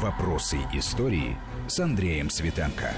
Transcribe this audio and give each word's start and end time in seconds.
Вопросы 0.00 0.56
истории 0.72 1.36
с 1.68 1.78
Андреем 1.78 2.30
Светенко. 2.30 2.94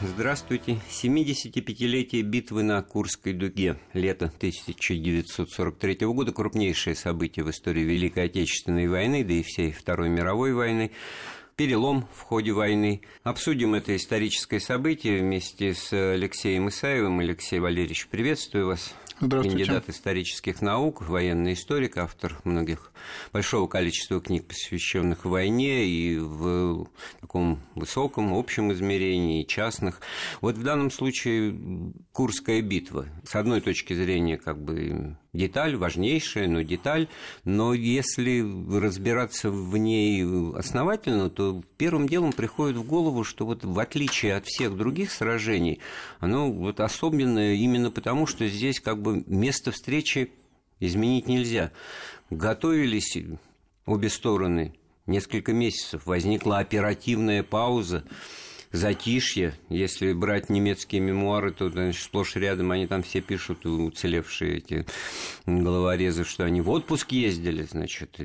Здравствуйте. 0.00 0.78
75-летие 0.88 2.22
битвы 2.22 2.62
на 2.62 2.80
Курской 2.80 3.32
дуге. 3.32 3.76
Лето 3.92 4.26
1943 4.26 6.06
года. 6.06 6.30
Крупнейшее 6.30 6.94
событие 6.94 7.44
в 7.44 7.50
истории 7.50 7.82
Великой 7.82 8.26
Отечественной 8.26 8.86
войны, 8.86 9.24
да 9.24 9.34
и 9.34 9.42
всей 9.42 9.72
Второй 9.72 10.10
мировой 10.10 10.54
войны 10.54 10.92
перелом 11.56 12.06
в 12.14 12.20
ходе 12.20 12.52
войны. 12.52 13.02
Обсудим 13.24 13.74
это 13.74 13.96
историческое 13.96 14.60
событие 14.60 15.20
вместе 15.20 15.74
с 15.74 15.92
Алексеем 15.92 16.68
Исаевым. 16.68 17.18
Алексей 17.18 17.58
Валерьевич, 17.58 18.06
приветствую 18.06 18.68
вас. 18.68 18.94
Кандидат 19.20 19.88
исторических 19.90 20.62
наук, 20.62 21.02
военный 21.02 21.52
историк, 21.52 21.98
автор 21.98 22.38
многих, 22.44 22.90
большого 23.32 23.66
количества 23.66 24.20
книг, 24.20 24.46
посвященных 24.46 25.26
войне 25.26 25.84
и 25.84 26.16
в 26.18 26.88
таком 27.20 27.60
высоком, 27.74 28.32
общем 28.32 28.72
измерении, 28.72 29.42
и 29.42 29.46
частных. 29.46 30.00
Вот 30.40 30.56
в 30.56 30.62
данном 30.62 30.90
случае 30.90 31.54
Курская 32.12 32.62
битва. 32.62 33.06
С 33.24 33.34
одной 33.34 33.60
точки 33.60 33.92
зрения, 33.92 34.38
как 34.38 34.62
бы 34.62 35.16
деталь, 35.32 35.76
важнейшая, 35.76 36.48
но 36.48 36.62
деталь, 36.62 37.08
но 37.44 37.74
если 37.74 38.40
разбираться 38.78 39.50
в 39.50 39.76
ней 39.76 40.24
основательно, 40.56 41.30
то 41.30 41.62
первым 41.76 42.08
делом 42.08 42.32
приходит 42.32 42.76
в 42.76 42.84
голову, 42.84 43.24
что 43.24 43.46
вот 43.46 43.64
в 43.64 43.78
отличие 43.78 44.34
от 44.34 44.46
всех 44.46 44.76
других 44.76 45.12
сражений, 45.12 45.80
оно 46.18 46.50
вот 46.50 46.80
особенное 46.80 47.54
именно 47.54 47.90
потому, 47.90 48.26
что 48.26 48.48
здесь 48.48 48.80
как 48.80 49.00
бы 49.00 49.22
место 49.26 49.70
встречи 49.72 50.30
изменить 50.80 51.28
нельзя. 51.28 51.72
Готовились 52.30 53.16
обе 53.86 54.08
стороны. 54.08 54.74
Несколько 55.06 55.52
месяцев, 55.52 56.06
возникла 56.06 56.58
оперативная 56.58 57.42
пауза, 57.42 58.04
затишье. 58.72 59.54
Если 59.68 60.12
брать 60.12 60.48
немецкие 60.48 61.00
мемуары, 61.00 61.52
то 61.52 61.70
значит, 61.70 62.02
сплошь 62.02 62.36
рядом 62.36 62.70
они 62.70 62.86
там 62.86 63.02
все 63.02 63.20
пишут, 63.20 63.66
уцелевшие 63.66 64.58
эти 64.58 64.86
головорезы, 65.46 66.24
что 66.24 66.44
они 66.44 66.60
в 66.60 66.70
отпуск 66.70 67.12
ездили, 67.12 67.62
значит, 67.62 68.18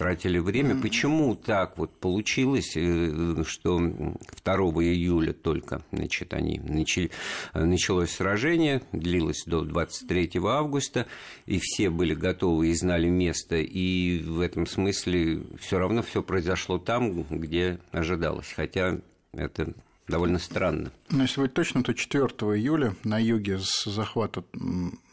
тратили 0.00 0.38
время. 0.38 0.74
Mm-hmm. 0.74 0.80
Почему 0.80 1.36
так 1.36 1.76
вот 1.76 1.92
получилось, 1.98 2.72
э, 2.74 3.42
что 3.46 3.78
2 3.78 4.54
июля 4.84 5.34
только 5.34 5.84
значит, 5.92 6.32
они 6.32 6.58
начали, 6.58 7.10
началось 7.52 8.10
сражение, 8.10 8.80
длилось 8.92 9.44
до 9.44 9.60
23 9.60 10.40
августа, 10.42 11.06
и 11.44 11.58
все 11.60 11.90
были 11.90 12.14
готовы 12.14 12.68
и 12.68 12.72
знали 12.72 13.08
место, 13.08 13.56
и 13.56 14.22
в 14.22 14.40
этом 14.40 14.66
смысле 14.66 15.42
все 15.60 15.78
равно 15.78 16.02
все 16.02 16.22
произошло 16.22 16.78
там, 16.78 17.24
где 17.24 17.78
ожидалось. 17.92 18.50
Хотя 18.56 19.00
это 19.32 19.72
довольно 20.08 20.38
странно. 20.38 20.90
Ну, 21.12 21.22
если 21.22 21.40
быть 21.40 21.54
точно, 21.54 21.82
то 21.82 21.92
4 21.92 22.22
июля 22.56 22.94
на 23.02 23.18
юге 23.18 23.58
с 23.58 23.84
захвата 23.84 24.44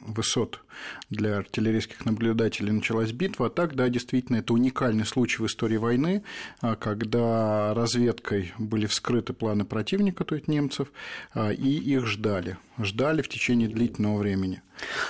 высот 0.08 0.62
для 1.10 1.38
артиллерийских 1.38 2.06
наблюдателей 2.06 2.72
началась 2.72 3.12
битва. 3.12 3.48
А 3.48 3.50
так, 3.50 3.76
да, 3.76 3.90
действительно, 3.90 4.38
это 4.38 4.54
уникальный 4.54 5.06
случай 5.06 5.42
в 5.42 5.48
истории 5.48 5.78
войны, 5.78 6.24
а, 6.62 6.76
когда 6.76 7.74
разведкой 7.74 8.54
были 8.60 8.86
вскрыты 8.86 9.34
планы 9.34 9.66
противника, 9.66 10.24
то 10.24 10.36
есть 10.36 10.48
немцев, 10.48 10.92
а, 11.34 11.52
и 11.52 11.68
их 11.68 12.06
ждали. 12.06 12.58
Ждали 12.80 13.24
в 13.24 13.30
течение 13.30 13.68
длительного 13.68 14.18
времени. 14.18 14.62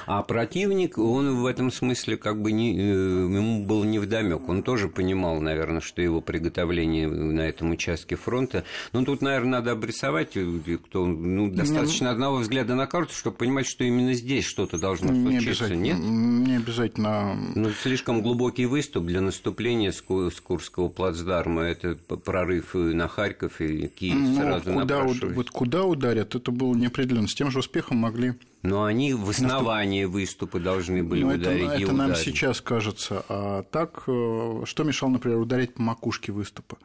А 0.05 0.23
противник, 0.23 0.97
он 0.97 1.41
в 1.41 1.45
этом 1.45 1.71
смысле 1.71 2.15
как 2.15 2.41
бы 2.41 2.53
не, 2.53 2.77
э, 2.77 2.81
ему 2.81 3.65
был 3.65 3.83
невдомек. 3.83 4.47
Он 4.47 4.63
тоже 4.63 4.87
понимал, 4.87 5.41
наверное, 5.41 5.81
что 5.81 6.01
его 6.01 6.21
приготовление 6.21 7.09
на 7.09 7.41
этом 7.41 7.71
участке 7.71 8.15
фронта. 8.15 8.63
Ну, 8.93 9.03
тут, 9.03 9.21
наверное, 9.21 9.59
надо 9.59 9.71
обрисовать, 9.71 10.37
э, 10.37 10.76
кто, 10.77 11.05
ну, 11.05 11.49
достаточно 11.49 12.11
одного 12.11 12.37
взгляда 12.37 12.75
на 12.75 12.87
карту, 12.87 13.13
чтобы 13.13 13.37
понимать, 13.37 13.67
что 13.67 13.83
именно 13.83 14.13
здесь 14.13 14.45
что-то 14.45 14.77
должно 14.77 15.11
не 15.11 15.39
случиться, 15.39 15.75
нет? 15.75 15.97
Не 15.99 16.57
обязательно. 16.57 17.35
Ну, 17.55 17.69
слишком 17.71 18.21
глубокий 18.21 18.65
выступ 18.65 19.05
для 19.05 19.21
наступления 19.21 19.91
с 19.91 20.01
Курского 20.01 20.89
плацдарма. 20.89 21.63
Это 21.63 21.95
прорыв 21.95 22.73
на 22.73 23.07
Харьков 23.07 23.61
и 23.61 23.87
Киев 23.87 24.15
ну, 24.15 24.35
сразу 24.35 24.73
куда, 24.73 25.03
вот 25.03 25.51
куда 25.51 25.83
ударят, 25.83 26.35
это 26.35 26.51
было 26.51 26.73
неопределенно. 26.75 27.27
С 27.27 27.35
тем 27.35 27.51
же 27.51 27.59
успехом 27.59 27.97
могли 27.97 28.35
но 28.63 28.83
они 28.83 29.13
в 29.13 29.29
основании 29.29 30.03
Наступ... 30.03 30.13
выступа 30.13 30.59
должны 30.59 31.03
были 31.03 31.23
Но 31.23 31.35
ударить. 31.35 31.63
Это, 31.63 31.75
и 31.75 31.83
это 31.83 31.93
нам 31.93 32.15
сейчас 32.15 32.59
кажется. 32.59 33.23
А 33.29 33.63
так, 33.63 34.03
э, 34.07 34.63
что 34.65 34.83
мешало, 34.83 35.11
например, 35.11 35.39
ударить 35.39 35.75
по 35.75 35.81
макушке 35.81 36.31
выступа? 36.31 36.77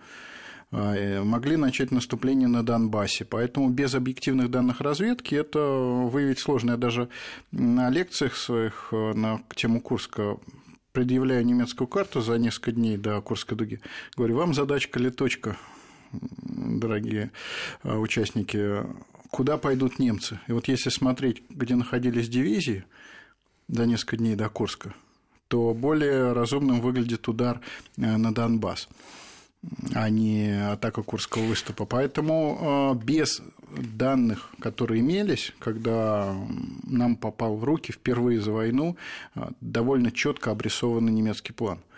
А, 0.73 0.95
э, 0.95 1.23
могли 1.23 1.57
начать 1.57 1.91
наступление 1.91 2.49
на 2.49 2.63
Донбассе. 2.63 3.25
Поэтому 3.27 3.69
без 3.69 3.95
объективных 3.95 4.51
данных 4.51 4.81
разведки 4.81 5.35
это 5.35 5.61
выявить 5.61 6.39
сложно. 6.39 6.73
Я 6.73 6.77
даже 6.79 7.09
на 7.51 7.91
лекциях 7.91 8.37
своих 8.37 8.89
э, 8.93 9.13
на 9.13 9.43
тему 9.55 9.81
Курска 9.83 10.39
предъявляю 10.93 11.45
немецкую 11.45 11.89
карту 11.89 12.23
за 12.23 12.39
несколько 12.39 12.73
дней 12.73 12.97
до 12.97 13.21
Курской 13.21 13.57
дуги. 13.57 13.81
Говорю, 14.17 14.37
вам 14.37 14.55
задачка 14.55 14.99
леточка, 14.99 15.57
дорогие 16.13 17.31
участники 17.83 18.85
куда 19.31 19.57
пойдут 19.57 19.99
немцы. 19.99 20.39
И 20.47 20.53
вот 20.53 20.69
если 20.69 20.91
смотреть, 20.91 21.43
где 21.49 21.75
находились 21.75 22.29
дивизии 22.29 22.85
за 23.67 23.87
несколько 23.87 24.19
дней 24.19 24.37
до 24.37 24.49
Курска, 24.51 24.95
то 25.49 25.73
более 25.75 26.33
разумным 26.33 26.81
выглядит 26.81 27.27
удар 27.29 27.61
э, 27.97 28.17
на 28.17 28.33
Донбасс 28.35 28.89
а 29.95 30.09
не 30.09 30.71
атака 30.73 31.03
Курского 31.03 31.45
выступа. 31.45 31.85
Поэтому 31.85 32.95
э, 33.01 33.05
без 33.05 33.43
данных, 33.71 34.51
которые 34.61 35.01
имелись, 35.01 35.53
когда 35.59 36.35
нам 36.85 37.17
попал 37.17 37.57
в 37.57 37.65
руки 37.65 37.93
впервые 37.93 38.41
за 38.41 38.53
войну, 38.53 38.97
э, 39.35 39.49
довольно 39.61 40.11
четко 40.11 40.51
обрисованный 40.51 41.13
немецкий 41.13 41.53
план– 41.53 41.79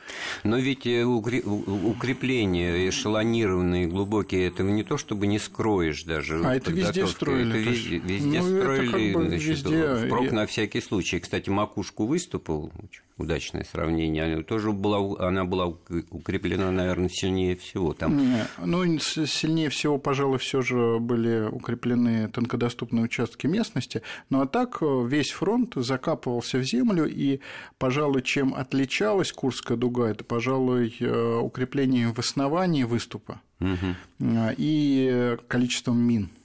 но 0.42 0.58
ведь 0.58 0.86
э, 0.86 1.04
укрепления 1.04 2.88
эшелонированные, 2.88 3.86
глубокие, 3.86 4.46
этого 4.46 4.68
не 4.68 4.84
то 4.84 4.98
чтобы 4.98 5.26
не 5.26 5.38
скроешь 5.38 6.04
даже. 6.04 6.42
А 6.44 6.54
это 6.54 6.70
везде 6.70 7.06
строили. 7.06 7.48
Это 7.48 7.58
везде, 7.70 7.98
везде 7.98 8.42
ну, 8.42 8.60
строили, 8.60 9.12
как 9.12 9.22
бы 9.22 9.28
значит, 9.28 9.48
везде... 9.48 9.94
впрок 10.06 10.32
на 10.32 10.46
всякий 10.46 10.80
случай. 10.80 11.18
Кстати, 11.18 11.50
макушку 11.50 12.06
выступил, 12.06 12.70
удачное 13.16 13.64
сравнение, 13.64 14.24
она 14.24 14.42
тоже 14.42 14.72
была, 14.72 15.28
она 15.28 15.44
была 15.44 15.66
укреплена, 15.66 16.70
наверное, 16.70 17.08
сильнее 17.08 17.56
всего. 17.56 17.92
Там... 17.94 18.16
Не, 18.16 18.44
ну, 18.64 18.98
сильнее 18.98 19.68
всего, 19.68 19.98
пожалуй, 19.98 20.38
все 20.38 20.62
же 20.62 20.98
были 20.98 21.48
укреплены 21.48 22.28
тонкодоступные 22.28 23.04
участки 23.04 23.46
местности, 23.46 24.02
ну 24.30 24.40
а 24.40 24.46
так 24.46 24.78
э, 24.80 25.06
весь 25.06 25.30
фронт 25.30 25.74
закапывался 25.76 26.58
в 26.58 26.64
землю, 26.64 27.06
и, 27.06 27.40
пожалуй, 27.78 28.22
чем 28.22 28.54
отличалась 28.54 29.32
Курская 29.32 29.76
дуга 29.76 30.08
это, 30.08 30.24
пожалуй, 30.24 30.94
э, 30.98 31.36
укрепление 31.36 32.12
в 32.12 32.18
основании 32.18 32.82
выступа 32.82 33.40
угу. 33.60 33.94
и 34.20 35.36
количеством 35.48 35.98
мин– 35.98 36.28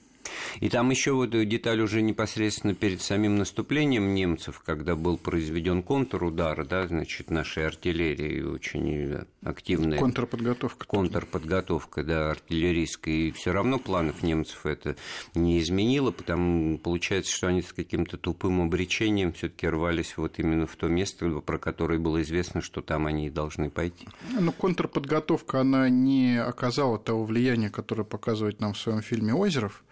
и 0.60 0.68
там 0.68 0.90
еще 0.90 1.12
вот 1.12 1.30
деталь 1.30 1.80
уже 1.80 2.02
непосредственно 2.02 2.74
перед 2.74 3.02
самим 3.02 3.36
наступлением 3.36 4.14
немцев, 4.14 4.60
когда 4.64 4.96
был 4.96 5.16
произведен 5.16 5.82
контрудар, 5.82 6.66
да, 6.66 6.86
значит, 6.86 7.30
нашей 7.30 7.66
артиллерии 7.66 8.42
очень 8.42 9.26
активная. 9.42 9.98
Контрподготовка. 9.98 10.86
Контрподготовка, 10.86 12.04
да, 12.04 12.30
артиллерийская. 12.30 13.14
И 13.14 13.30
все 13.30 13.52
равно 13.52 13.78
планов 13.78 14.22
немцев 14.22 14.66
это 14.66 14.96
не 15.34 15.60
изменило, 15.60 16.10
потому 16.10 16.78
получается, 16.78 17.32
что 17.32 17.48
они 17.48 17.62
с 17.62 17.72
каким-то 17.72 18.16
тупым 18.16 18.60
обречением 18.62 19.32
все-таки 19.32 19.68
рвались 19.68 20.16
вот 20.16 20.38
именно 20.38 20.66
в 20.66 20.76
то 20.76 20.88
место, 20.88 21.28
про 21.40 21.58
которое 21.58 21.98
было 21.98 22.22
известно, 22.22 22.60
что 22.60 22.82
там 22.82 23.06
они 23.06 23.30
должны 23.30 23.70
пойти. 23.70 24.08
Ну, 24.38 24.52
контрподготовка, 24.52 25.60
она 25.60 25.88
не 25.88 26.42
оказала 26.42 26.98
того 26.98 27.24
влияния, 27.24 27.70
которое 27.70 28.04
показывает 28.04 28.60
нам 28.60 28.74
в 28.74 28.78
своем 28.78 29.02
фильме 29.02 29.34
Озеров 29.34 29.82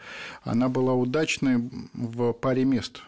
она 0.43 0.69
была 0.69 0.95
удачной 0.95 1.71
в 1.93 2.33
паре 2.33 2.65
мест. 2.65 3.03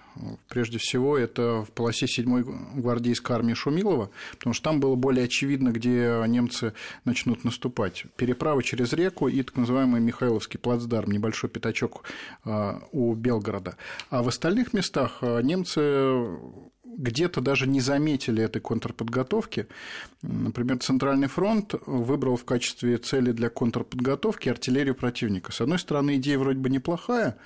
Прежде 0.49 0.79
всего, 0.79 1.17
это 1.17 1.65
в 1.65 1.73
полосе 1.73 2.07
7-й 2.07 2.81
гвардейской 2.81 3.37
армии 3.37 3.55
Шумилова, 3.55 4.11
потому 4.33 4.55
что 4.55 4.65
там 4.65 4.81
было 4.81 4.95
более 4.95 5.25
очевидно, 5.25 5.71
где 5.71 6.23
немцы 6.27 6.75
начнут 7.05 7.45
наступать. 7.45 8.05
Переправа 8.17 8.63
через 8.63 8.93
реку 8.93 9.29
и 9.29 9.43
так 9.43 9.57
называемый 9.57 10.01
Михайловский 10.01 10.59
плацдарм, 10.59 11.11
небольшой 11.11 11.51
пятачок 11.51 12.05
а, 12.45 12.83
у 12.93 13.15
Белгорода. 13.15 13.77
А 14.11 14.23
в 14.23 14.29
остальных 14.29 14.73
местах 14.73 15.19
а, 15.23 15.41
немцы 15.41 16.27
где-то 16.97 17.41
даже 17.41 17.67
не 17.67 17.81
заметили 17.81 18.43
этой 18.43 18.61
контрподготовки. 18.61 19.69
Например, 20.23 20.79
Центральный 20.79 21.29
фронт 21.29 21.75
выбрал 21.87 22.37
в 22.37 22.45
качестве 22.45 22.99
цели 22.99 23.33
для 23.33 23.49
контрподготовки 23.49 24.49
артиллерию 24.49 24.95
противника. 24.95 25.53
С 25.53 25.61
одной 25.61 25.79
стороны, 25.79 26.17
идея 26.17 26.39
вроде 26.39 26.59
бы 26.59 26.69
неплохая, 26.69 27.37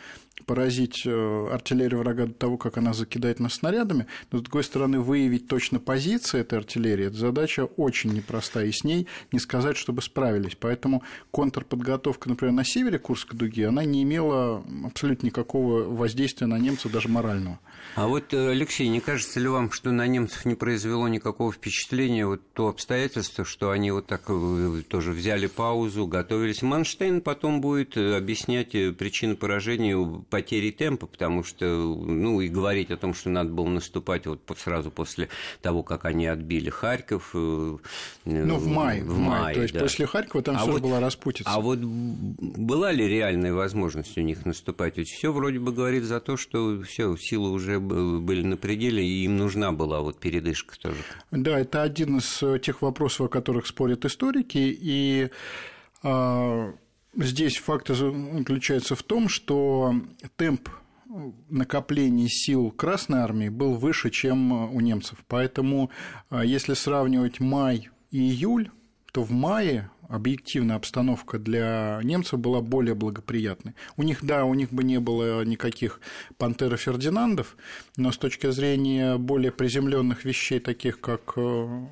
поразить 0.47 1.03
э, 1.07 1.49
артиллерию 1.53 2.01
врага 2.01 2.27
до 2.27 2.35
того, 2.35 2.54
как 2.59 2.79
она 2.79 2.93
закидает 2.93 3.41
нас 3.41 3.55
снарядами, 3.55 4.07
но, 4.31 4.39
с 4.39 4.43
другой 4.43 4.65
стороны, 4.65 5.01
выявить 5.01 5.49
точно 5.49 5.79
позиции 5.79 6.41
этой 6.41 6.59
артиллерии– 6.59 7.07
это 7.07 7.17
задача 7.17 7.65
очень 7.77 8.13
непростая, 8.13 8.67
и 8.67 8.73
с 8.73 8.85
ней 8.85 9.07
не 9.33 9.39
сказать, 9.39 9.77
чтобы 9.77 10.03
справились. 10.03 10.57
Поэтому 10.59 11.03
контрподготовка, 11.31 12.29
например, 12.29 12.55
на 12.55 12.65
севере 12.65 12.99
Курской 12.99 13.39
дуги, 13.39 13.63
она 13.63 13.85
не 13.85 14.03
имела 14.03 14.65
абсолютно 14.85 15.27
никакого 15.27 15.85
воздействия 15.85 16.47
на 16.47 16.59
немцев, 16.59 16.93
даже 16.93 17.09
морального. 17.09 17.59
А 17.97 18.09
вот, 18.09 18.35
э, 18.35 18.51
Алексей, 18.51 18.89
не 18.89 19.01
кажется 19.01 19.39
ли 19.39 19.47
вам, 19.47 19.71
что 19.71 19.93
на 19.93 20.07
немцев 20.07 20.45
не 20.45 20.55
произвело 20.55 21.07
никакого 21.07 21.53
впечатления 21.53 22.27
вот 22.27 22.41
то 22.53 22.69
обстоятельство, 22.69 23.45
что 23.45 23.71
они 23.71 23.91
вот 23.93 24.07
так 24.07 24.23
э, 24.29 24.83
тоже 24.89 25.13
взяли 25.13 25.47
паузу, 25.47 26.07
готовились? 26.07 26.63
Манштейн 26.63 27.21
потом 27.21 27.61
будет 27.61 27.97
объяснять 27.97 28.73
причины 28.97 29.37
поражения 29.37 29.97
потери 30.29 30.71
темпа, 30.71 31.07
потому 31.07 31.45
что, 31.45 31.67
ну, 31.67 32.44
и 32.45 32.49
говорить 32.49 32.91
о 32.91 32.97
том, 32.97 33.15
что 33.15 33.31
надо 33.31 33.51
было 33.51 33.69
наступать 33.69 34.27
вот 34.27 34.41
сразу 34.57 34.91
после 34.91 35.29
того, 35.63 35.83
как 35.83 36.05
они 36.05 36.27
отбили 36.27 36.71
Харьков. 36.71 37.31
Э, 37.35 37.77
ну, 38.25 38.57
в 38.57 38.67
мае. 38.67 39.03
В, 39.03 39.15
в 39.15 39.19
мае, 39.19 39.55
то 39.55 39.63
есть 39.63 39.75
да. 39.75 39.81
после 39.81 40.07
Харькова 40.07 40.43
там 40.43 40.57
а 40.57 40.59
все 40.61 40.73
вот, 40.73 40.83
была 40.83 41.01
распутица. 41.01 41.51
А 41.51 41.61
вот 41.61 41.79
была 41.79 42.93
ли 42.93 43.07
реальная 43.07 43.53
возможность 43.53 44.17
у 44.19 44.21
них 44.21 44.45
наступать? 44.45 44.97
Ведь 44.97 45.09
все 45.09 45.33
вроде 45.33 45.59
бы 45.59 45.73
говорит 45.73 46.05
за 46.05 46.21
то, 46.21 46.37
что 46.37 46.83
все 46.83 47.17
силы 47.17 47.51
уже 47.51 47.81
были 47.81 48.43
на 48.43 48.57
пределе, 48.57 49.05
и 49.05 49.25
им 49.25 49.37
нужна 49.37 49.73
была 49.73 50.01
вот 50.01 50.19
передышка 50.19 50.79
тоже. 50.79 50.99
Да, 51.31 51.59
это 51.59 51.83
один 51.83 52.19
из 52.19 52.43
тех 52.63 52.83
вопросов, 52.83 53.27
о 53.27 53.29
которых 53.29 53.67
спорят 53.67 54.05
историки, 54.05 54.59
и 54.59 55.31
а, 56.03 56.75
Здесь 57.17 57.59
факт 57.59 57.89
заключается 57.89 58.97
в 58.97 59.03
том, 59.03 59.29
что 59.29 59.95
темп 60.37 60.69
накопления 61.49 62.29
сил 62.29 62.71
Красной 62.71 63.21
Армии 63.21 63.49
был 63.49 63.75
выше, 63.75 64.11
чем 64.11 64.75
у 64.75 64.81
немцев. 64.81 65.25
Поэтому, 65.29 65.91
а, 66.31 66.45
если 66.45 66.75
сравнивать 66.75 67.41
май 67.41 67.91
и 68.11 68.19
июль, 68.19 68.71
то 69.13 69.23
в 69.23 69.31
мае 69.31 69.91
объективная 70.09 70.77
обстановка 70.77 71.39
для 71.39 72.01
немцев 72.03 72.39
была 72.41 72.61
более 72.61 72.95
благоприятной. 72.95 73.75
У 73.97 74.03
них, 74.03 74.25
да, 74.25 74.45
у 74.45 74.55
них 74.55 74.73
бы 74.73 74.85
не 74.85 75.01
было 75.01 75.45
никаких 75.45 76.01
пантера 76.37 76.77
Фердинандов, 76.77 77.57
но 77.97 78.13
с 78.13 78.19
точки 78.19 78.51
зрения 78.51 79.17
более 79.17 79.53
приземленных 79.53 80.25
вещей, 80.25 80.61
таких 80.61 81.01
как 81.01 81.35
э, 81.37 81.87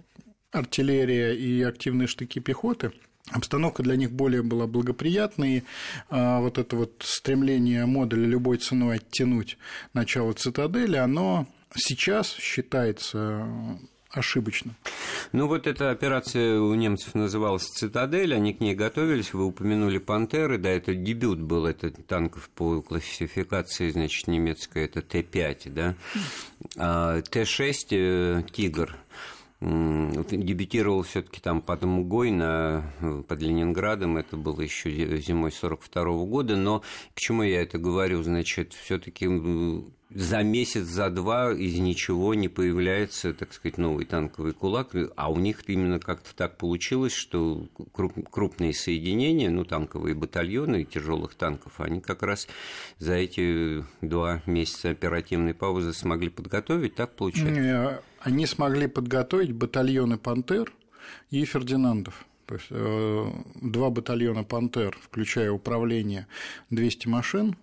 артиллерия 0.51 1.33
и 1.33 1.63
активные 1.63 2.07
штыки 2.07 2.41
пехоты– 2.41 2.93
обстановка 3.31 3.83
для 3.83 3.97
них 3.97 4.13
более 4.13 4.43
была 4.43 4.67
благоприятной, 4.67 5.65
а, 6.11 6.41
вот 6.41 6.59
это 6.59 6.77
вот 6.77 7.03
стремление 7.05 7.87
модуля 7.87 8.27
любой 8.27 8.59
ценой 8.59 8.97
оттянуть 8.97 9.59
начало 9.93 10.33
цитадели, 10.33 10.97
оно 10.97 11.47
сейчас 11.75 12.35
считается 12.35 13.47
ошибочно. 14.11 14.75
Ну, 15.33 15.47
вот 15.47 15.67
эта 15.67 15.91
операция 15.91 16.61
у 16.61 16.75
немцев 16.75 17.15
называлась 17.15 17.65
«Цитадель», 17.65 18.35
они 18.35 18.53
к 18.53 18.61
ней 18.61 18.75
готовились, 18.75 19.33
вы 19.33 19.47
упомянули 19.47 19.99
«Пантеры», 19.99 20.59
да, 20.59 20.69
это 20.69 20.95
дебют 20.95 21.41
был, 21.41 21.67
это 21.67 21.91
танков 21.91 22.51
по 22.51 22.83
классификации, 22.83 23.91
значит, 23.91 24.27
немецкая, 24.27 24.85
это 24.85 25.01
Т-5, 25.01 25.71
да, 25.71 25.95
а 26.77 27.23
Т-6 27.23 27.75
э, 27.91 28.43
«Тигр», 28.53 28.97
дебютировал 29.63 31.03
все-таки 31.03 31.41
там 31.41 31.61
под 31.61 31.85
Мугой 31.85 32.31
на, 32.31 32.85
под 33.29 33.41
Ленинградом, 33.41 34.17
это 34.17 34.37
было 34.37 34.61
еще 34.61 34.91
зимой 35.21 35.53
42 35.53 36.03
-го 36.03 36.27
года, 36.27 36.57
но 36.57 36.83
к 37.15 37.21
чему 37.21 37.43
я 37.43 37.63
это 37.63 37.79
говорю, 37.79 38.23
значит, 38.23 38.73
все-таки 38.73 39.29
за 40.15 40.43
месяц, 40.43 40.85
за 40.85 41.11
два 41.11 41.53
из 41.53 41.79
ничего 41.79 42.35
не 42.35 42.49
появляется, 42.49 43.33
так 43.33 43.53
сказать, 43.53 43.79
новый 43.79 44.05
танковый 44.05 44.53
кулак, 44.53 44.95
а 45.17 45.31
у 45.31 45.39
них 45.39 45.63
именно 45.69 46.01
как-то 46.01 46.35
так 46.35 46.59
получилось, 46.59 47.15
что 47.15 47.69
крупные 48.31 48.75
соединения, 48.75 49.49
ну, 49.49 49.65
танковые 49.65 50.15
батальоны 50.15 50.85
тяжелых 50.85 51.35
танков, 51.35 51.81
они 51.81 52.01
как 52.01 52.23
раз 52.23 52.49
за 52.99 53.15
эти 53.15 53.85
два 54.01 54.43
месяца 54.47 54.91
оперативной 54.91 55.55
паузы 55.55 55.93
смогли 55.93 56.29
подготовить, 56.29 56.95
так 56.95 57.15
получается? 57.15 58.03
Они 58.25 58.47
смогли 58.47 58.87
подготовить 58.87 59.53
батальоны 59.53 60.17
«Пантер» 60.17 60.73
и 61.31 61.45
«Фердинандов». 61.45 62.25
То 62.47 62.55
есть 62.55 62.67
э, 62.71 63.31
два 63.63 63.91
батальона 63.91 64.45
«Пантер», 64.45 64.97
включая 65.03 65.51
управление 65.51 66.27
200 66.71 67.09
машин, 67.09 67.57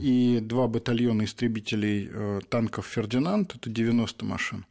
и 0.00 0.40
два 0.42 0.68
батальона 0.68 1.24
истребителей 1.24 2.08
э, 2.12 2.40
танков 2.48 2.86
«Фердинанд»– 2.86 3.54
это 3.56 3.70
90 3.70 4.24
машин. 4.24 4.66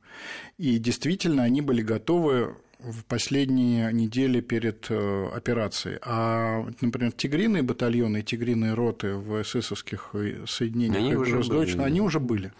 И 0.57 0.78
действительно, 0.78 1.44
они 1.44 1.62
были 1.62 1.81
готовы 1.81 2.56
в 2.80 3.04
последние 3.06 3.92
недели 3.92 4.42
перед 4.42 4.86
э, 4.90 5.28
операцией. 5.36 5.98
А, 6.04 6.68
например, 6.81 7.12
тигриные 7.12 7.63
батальоны 7.63 8.19
и 8.19 8.24
тигриные 8.24 8.75
роты 8.75 9.16
в 9.16 9.42
эсэсовских 9.42 10.13
соединениях 10.48 10.98
они, 10.98 11.16
уже 11.16 11.40
были. 11.40 11.81
они 11.81 12.01
уже 12.01 12.19
были. 12.19 12.54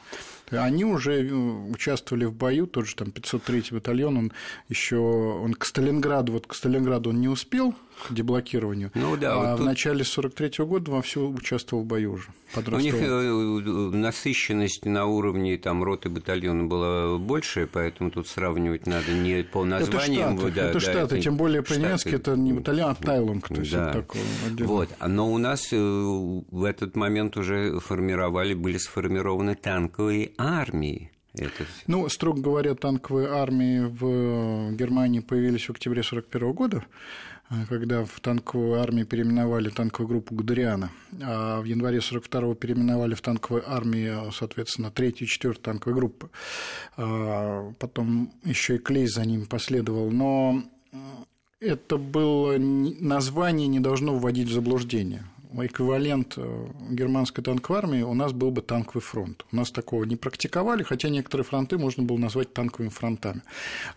Они 0.50 0.86
уже 0.86 1.28
э, 1.28 1.34
участвовали 1.34 2.26
в 2.26 2.34
бою, 2.34 2.68
тот 2.68 2.88
же 2.88 2.96
там 2.96 3.12
503 3.12 3.66
батальон, 3.72 4.18
он 4.18 4.32
еще 4.70 4.98
он 4.98 5.54
к 5.54 5.66
Сталинграду, 5.66 6.34
вот 6.34 6.48
к 6.48 6.54
Сталинграду 6.54 7.10
он 7.10 7.20
не 7.20 7.28
успел 7.28 7.76
к 8.08 8.14
деблокированию, 8.14 8.92
ну, 8.94 9.18
да, 9.18 9.34
а 9.34 9.38
вот 9.38 9.54
в 9.54 9.58
тут... 9.58 9.66
начале 9.66 10.04
43 10.04 10.48
-го 10.48 10.66
года 10.66 10.92
вовсю 10.92 11.30
участвовал 11.30 11.84
в 11.84 11.88
бою 11.88 12.14
уже. 12.14 12.28
У 12.56 12.80
них 12.80 12.96
э, 12.96 13.90
насыщенность 13.94 14.86
на 14.86 15.06
уровне 15.06 15.58
там 15.58 15.84
роты 15.84 16.10
батальона 16.10 16.66
была 16.66 17.18
большая, 17.18 17.68
поэтому 17.68 18.12
тут 18.12 18.28
сравнивать 18.28 18.88
надо 18.88 19.12
не 19.12 19.44
по 19.44 19.66
названиям. 19.66 20.36
Это 20.36 20.40
штаты, 20.40 20.56
да, 20.56 20.62
это, 20.66 20.74
да, 20.74 20.80
штаты 20.80 21.16
это 21.16 21.22
тем 21.22 21.38
более 21.38 21.62
по-немецки 21.62 22.10
это 22.10 22.36
не 22.36 22.54
батальон, 22.54 22.92
а 22.92 22.96
тайлинг, 22.96 23.48
то 23.48 23.60
есть 23.60 23.72
да. 23.72 23.94
такое 23.94 24.22
Вот, 24.60 24.90
но 25.06 25.32
у 25.32 25.38
нас 25.38 25.70
э, 25.72 25.78
в 25.78 26.64
этот 26.64 26.96
момент 26.96 27.38
уже 27.38 27.80
формировали, 27.80 28.54
были 28.54 28.78
сформированы 28.78 29.56
танковые 29.56 30.32
армии. 30.38 31.12
Это... 31.40 31.66
Ну, 31.86 32.08
строго 32.10 32.42
говоря, 32.42 32.74
танковые 32.76 33.30
армии 33.30 33.82
в 33.82 34.76
Германии 34.76 35.20
появились 35.20 35.68
в 35.68 35.72
октябре 35.72 36.02
1941 36.02 36.54
года, 36.54 36.84
когда 37.70 38.04
в 38.04 38.20
танковую 38.20 38.82
армию 38.82 39.06
переименовали 39.06 39.70
танковую 39.70 40.10
группу 40.10 40.36
Гудериана, 40.36 40.92
а 41.22 41.62
в 41.62 41.66
январе 41.66 42.00
1942 42.00 42.56
переименовали 42.56 43.16
в 43.16 43.22
танковую 43.22 43.70
армию, 43.70 44.32
соответственно, 44.32 44.92
третью 44.92 45.28
и 45.28 45.30
четвертую 45.30 45.64
танковую 45.64 45.98
группы. 45.98 46.30
А 46.98 47.72
потом 47.80 48.34
еще 48.44 48.76
и 48.76 48.80
Клей 48.80 49.08
за 49.08 49.26
ним 49.26 49.46
последовал. 49.46 50.12
Но 50.12 50.64
это 51.60 51.98
было 51.98 52.58
название 52.58 53.68
не 53.68 53.80
должно 53.80 54.16
вводить 54.16 54.50
в 54.50 54.54
заблуждение 54.54 55.24
эквивалент 55.54 56.34
э, 56.38 56.68
германской 56.90 57.44
танковой 57.44 57.80
армии 57.80 58.02
у 58.02 58.14
нас 58.14 58.34
был 58.34 58.52
бы 58.52 58.62
танковый 58.62 59.02
фронт. 59.02 59.46
У 59.52 59.56
нас 59.56 59.72
такого 59.72 60.04
не 60.04 60.16
практиковали, 60.16 60.84
хотя 60.84 61.10
некоторые 61.10 61.46
фронты 61.46 61.78
можно 61.78 62.04
было 62.04 62.18
назвать 62.18 62.54
танковыми 62.54 62.90
фронтами. 62.90 63.42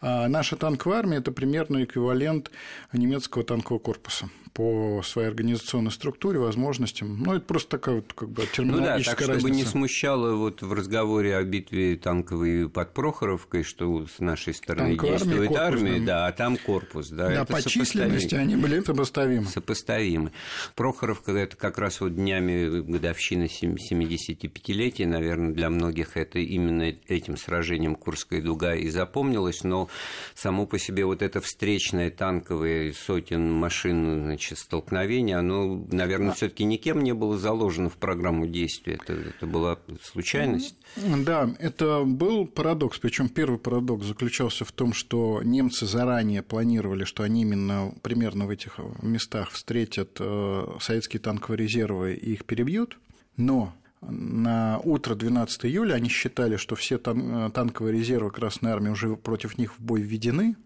А 0.01 0.29
наша 0.29 0.57
танковая 0.57 0.99
армия– 0.99 1.17
это 1.19 1.33
примерно 1.33 1.85
эквивалент 1.85 2.51
немецкого 2.93 3.45
танкового 3.45 3.81
корпуса 3.81 4.29
по 4.53 5.03
своей 5.05 5.29
организационной 5.29 5.91
структуре, 5.91 6.39
возможностям. 6.39 7.19
Ну, 7.23 7.35
это 7.35 7.45
просто 7.45 7.71
такая 7.71 7.97
вот 7.97 8.13
как 8.13 8.31
бы 8.31 8.47
терминологическая 8.47 8.87
ну, 8.87 9.01
да, 9.01 9.11
так, 9.11 9.21
разница. 9.21 9.41
чтобы 9.41 9.57
не 9.57 9.65
смущало 9.65 10.35
вот 10.35 10.63
в 10.63 10.73
разговоре 10.73 11.37
о 11.37 11.43
битве 11.43 11.97
танковой 11.97 12.69
под 12.69 12.93
Прохоровкой, 12.93 13.63
что 13.63 14.07
с 14.07 14.19
нашей 14.19 14.55
стороны 14.55 14.91
Танковая 14.91 15.19
действует 15.19 15.51
армия, 15.53 15.61
армия, 15.61 15.91
армия 15.91 16.07
да, 16.07 16.27
а 16.27 16.33
там 16.33 16.57
корпус. 16.57 17.09
Да, 17.11 17.29
да 17.29 17.45
по 17.45 17.63
численности 17.63 18.35
они 18.35 18.57
были 18.57 18.81
сопоставимы. 18.81 19.47
Сопоставимы. 19.47 20.33
Прохоровка– 20.75 21.33
это 21.33 21.57
как 21.57 21.79
раз 21.79 22.01
вот 22.01 22.15
днями 22.15 22.81
годовщины 22.81 23.45
75-летия, 23.45 25.07
наверное, 25.07 25.53
для 25.53 25.71
многих 25.71 26.17
это 26.17 26.39
именно 26.39 26.95
этим 27.07 27.37
сражением 27.37 27.95
Курская 27.95 28.43
дуга 28.43 28.75
и 28.75 28.89
запомнилось, 28.89 29.63
но 29.63 29.89
само 30.35 30.67
по 30.67 30.79
себе 30.79 31.05
вот 31.05 31.23
это 31.23 31.41
встречное 31.41 32.11
танковое 32.11 32.93
сотен 32.93 33.51
машин, 33.53 34.33
значит, 34.41 34.59
столкновение, 34.59 35.37
оно, 35.37 35.87
наверное, 35.93 36.33
все 36.33 36.49
таки 36.49 36.65
никем 36.65 37.03
не 37.03 37.13
было 37.13 37.37
заложено 37.37 37.91
в 37.91 37.97
программу 37.97 38.47
действия. 38.47 38.95
Это, 38.95 39.13
это 39.13 39.47
была 39.47 39.79
случайность. 40.03 40.77
Да, 40.97 41.55
это 41.59 42.05
был 42.05 42.47
парадокс. 42.47 42.99
Причем 42.99 43.29
первый 43.29 43.59
парадокс 43.59 44.07
заключался 44.07 44.65
в 44.65 44.73
том, 44.73 44.95
что 44.95 45.43
немцы 45.45 45.85
заранее 45.87 46.43
планировали, 46.43 47.05
что 47.05 47.23
они 47.23 47.43
именно 47.43 47.93
примерно 48.03 48.47
в 48.47 48.51
этих 48.51 48.79
местах 49.03 49.51
встретят 49.51 50.17
э, 50.19 50.67
советские 50.81 51.21
танковые 51.21 51.59
резервы 51.59 52.15
и 52.15 52.33
их 52.33 52.47
перебьют. 52.47 52.99
Но 53.37 53.75
на 54.01 54.79
утро 54.79 55.15
12 55.15 55.67
июля 55.67 55.95
они 55.95 56.09
считали, 56.09 56.57
что 56.57 56.77
все 56.77 56.97
танковые 56.97 57.93
резервы 57.93 58.31
Красной 58.31 58.73
Армии 58.73 58.89
уже 58.89 59.17
против 59.17 59.59
них 59.59 59.79
в 59.79 59.83
бой 59.83 60.01
введены, 60.01 60.57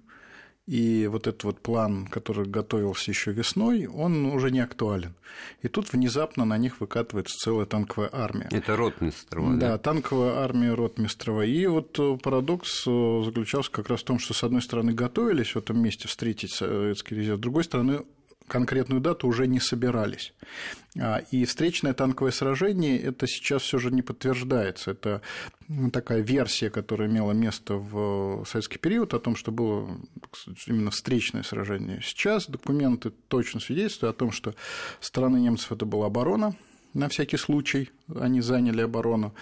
и 0.66 1.06
вот 1.08 1.26
этот 1.26 1.44
вот 1.44 1.60
план, 1.60 2.06
который 2.06 2.46
готовился 2.46 3.10
еще 3.10 3.32
весной, 3.32 3.86
он 3.86 4.24
уже 4.26 4.50
не 4.50 4.60
актуален. 4.60 5.14
И 5.60 5.68
тут 5.68 5.92
внезапно 5.92 6.44
на 6.46 6.56
них 6.56 6.80
выкатывается 6.80 7.36
целая 7.38 7.66
танковая 7.66 8.08
армия. 8.12 8.48
Это 8.50 8.76
Ротмистрова, 8.76 9.54
да? 9.54 9.68
Да, 9.68 9.78
танковая 9.78 10.36
армия 10.38 10.72
Ротмистрова. 10.72 11.42
И 11.42 11.66
вот 11.66 11.98
э, 11.98 12.16
парадокс 12.22 12.84
э, 12.86 13.22
заключался 13.24 13.70
как 13.70 13.88
раз 13.90 14.00
в 14.00 14.04
том, 14.04 14.18
что, 14.18 14.32
с 14.32 14.42
одной 14.42 14.62
стороны, 14.62 14.92
готовились 14.94 15.54
в 15.54 15.58
этом 15.58 15.82
месте 15.82 16.08
встретить 16.08 16.52
советский 16.52 17.16
резерв, 17.16 17.38
с 17.38 17.42
другой 17.42 17.64
стороны, 17.64 18.00
конкретную 18.48 19.00
дату 19.00 19.26
уже 19.26 19.46
не 19.46 19.60
собирались. 19.60 20.34
А, 20.98 21.22
и 21.30 21.44
встречное 21.44 21.94
танковое 21.94 22.32
сражение 22.32 23.00
это 23.00 23.26
сейчас 23.26 23.62
все 23.62 23.78
же 23.78 23.90
не 23.90 24.02
подтверждается. 24.02 24.92
Это 24.92 25.22
такая 25.92 26.20
версия, 26.20 26.70
которая 26.70 27.08
имела 27.08 27.32
место 27.32 27.74
в 27.74 28.44
советский 28.46 28.78
период 28.78 29.14
о 29.14 29.20
том, 29.20 29.34
что 29.34 29.50
было 29.50 29.98
именно 30.66 30.90
встречное 30.90 31.42
сражение. 31.42 32.00
Сейчас 32.02 32.48
документы 32.48 33.10
точно 33.28 33.60
свидетельствуют 33.60 34.14
о 34.14 34.18
том, 34.18 34.30
что 34.30 34.54
стороны 35.00 35.38
немцев 35.38 35.72
это 35.72 35.86
была 35.86 36.06
оборона, 36.06 36.54
на 36.94 37.08
всякий 37.08 37.36
случай 37.36 37.90
они 38.14 38.40
заняли 38.40 38.82
оборону. 38.82 39.34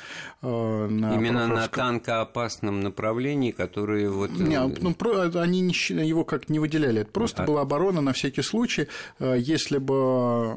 Э, 0.42 0.86
на 0.88 1.14
Именно 1.14 1.46
на 1.46 1.68
танкоопасном 1.68 2.80
направлении, 2.80 3.50
которые 3.50 4.10
вот... 4.10 4.30
Не, 4.30 4.56
э, 4.56 4.74
ну, 4.80 4.94
они 5.40 5.60
не, 5.60 5.74
его 6.08 6.24
как 6.24 6.48
не 6.48 6.58
выделяли, 6.58 7.02
это 7.02 7.10
просто 7.10 7.42
а... 7.42 7.46
была 7.46 7.60
оборона 7.60 8.00
на 8.00 8.12
всякий 8.12 8.42
случай. 8.42 8.88
Э, 9.18 9.36
если 9.38 9.78
бы 9.78 10.56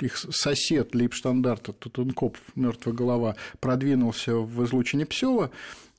их 0.00 0.16
сосед 0.16 0.94
Лейбштандарта, 0.94 1.72
Тутункоп, 1.72 2.36
мертвая 2.54 2.94
голова, 2.94 3.36
продвинулся 3.60 4.36
в 4.36 4.64
излучине 4.64 5.06
Псела, 5.06 5.50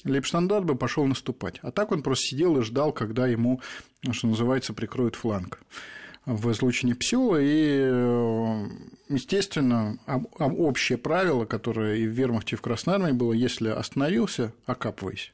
Лейбштандарт 0.05 0.65
бы 0.65 0.75
пошел 0.75 1.05
наступать. 1.05 1.59
А 1.61 1.71
так 1.71 1.91
он 1.91 2.03
просто 2.03 2.27
сидел 2.27 2.57
и 2.57 2.61
ждал, 2.61 2.93
когда 2.93 3.27
ему, 3.27 3.61
что 4.11 4.27
называется, 4.27 4.73
прикроют 4.73 5.15
фланг 5.15 5.59
в 6.29 6.51
излучине 6.51 6.95
Псела, 6.95 7.37
и, 7.41 7.79
э, 7.81 8.67
естественно, 9.09 9.97
общее 10.39 10.97
правило, 10.97 11.45
которое 11.45 11.95
и 11.95 12.05
в 12.05 12.11
вермахте, 12.11 12.55
и 12.55 12.59
в 12.59 12.61
Красной 12.61 12.95
Армии 12.95 13.11
было, 13.13 13.33
если 13.33 13.69
остановился, 13.69 14.53
окапывайся. 14.65 15.31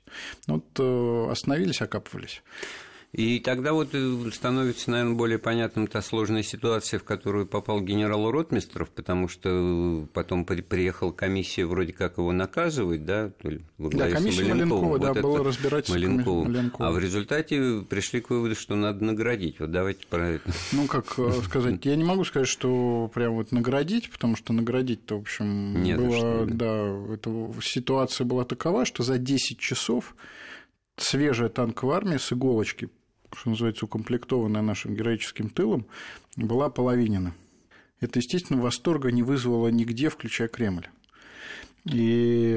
Вот 0.48 0.66
э, 0.80 1.28
остановились, 1.30 1.82
окапывались. 1.82 2.42
И 3.16 3.40
тогда 3.40 3.72
вот 3.72 3.90
э, 3.94 4.30
становится, 4.34 4.92
наверное, 4.92 5.16
более 5.16 5.40
понятным 5.40 5.88
та 5.88 6.02
сложная 6.02 6.44
ситуация, 6.44 7.00
в 7.00 7.06
которую 7.06 7.48
попал 7.48 7.80
генерал 7.80 8.30
Ротмистров, 8.30 8.90
потому 8.90 9.30
что 9.30 10.04
э, 10.04 10.08
потом 10.12 10.44
приехала 10.44 11.14
комиссия 11.14 11.66
вроде 11.66 11.94
как 11.94 12.18
его 12.18 12.34
наказывать, 12.34 13.06
да, 13.06 13.32
да, 13.78 14.10
комиссия 14.10 14.54
Маленкова, 14.54 14.86
вот 14.86 15.02
да, 15.02 15.14
было 15.14 15.46
разбирательство 15.46 15.94
Маленкова. 15.94 16.44
Маленкова. 16.44 16.90
А 16.90 16.92
в 16.92 17.00
результате 17.00 17.86
пришли 17.90 18.20
к 18.20 18.30
выводу, 18.32 18.54
что 18.54 18.76
надо 18.76 19.06
наградить. 19.06 19.62
Вот 19.62 19.72
давайте 19.72 20.06
про 20.08 20.32
это. 20.32 20.52
Ну, 20.74 20.86
как 20.86 21.18
э, 21.18 21.32
сказать, 21.46 21.86
я 21.86 21.96
не 21.96 22.04
могу 22.04 22.26
сказать, 22.26 22.50
что 22.50 23.10
прям 23.14 23.36
вот 23.36 23.54
наградить, 23.54 24.12
потому 24.12 24.36
что 24.36 24.52
наградить-то, 24.52 25.16
в 25.16 25.22
общем, 25.22 25.82
Нет, 25.82 25.98
было, 25.98 26.18
что, 26.18 26.46
да, 26.48 27.14
это, 27.14 27.54
ситуация 27.62 28.26
была 28.26 28.44
такова, 28.44 28.84
что 28.84 29.04
за 29.04 29.18
10 29.18 29.58
часов 29.58 30.18
свежая 30.98 31.48
танковая 31.48 31.96
армия 31.96 32.20
с 32.20 32.34
иголочки 32.34 32.90
что 33.38 33.50
называется, 33.50 33.86
укомплектованная 33.86 34.62
нашим 34.62 34.96
героическим 34.96 35.50
тылом, 35.50 35.86
была 36.36 36.70
половинена. 36.70 37.34
Это, 38.00 38.20
естественно, 38.20 38.62
восторга 38.62 39.12
не 39.12 39.24
вызвало 39.24 39.70
нигде, 39.70 40.10
включая 40.10 40.48
Кремль. 40.48 40.88
И 41.86 42.54